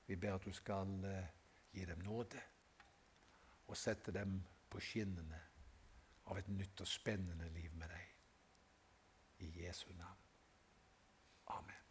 Vi 0.06 0.16
ber 0.16 0.38
at 0.38 0.44
du 0.44 0.52
skal 0.52 0.96
uh, 1.04 1.28
gi 1.72 1.84
dem 1.84 2.00
nåde 2.04 2.40
og 3.66 3.76
sette 3.76 4.12
dem 4.12 4.38
på 4.70 4.80
skinnene 4.80 5.40
av 6.26 6.38
et 6.38 6.48
nytt 6.48 6.80
og 6.80 6.88
spennende 6.88 7.48
liv 7.52 7.74
med 7.76 7.92
deg. 7.92 8.15
I 9.38 9.50
Jesu 9.50 9.92
navn. 9.96 10.22
Amen. 11.48 11.85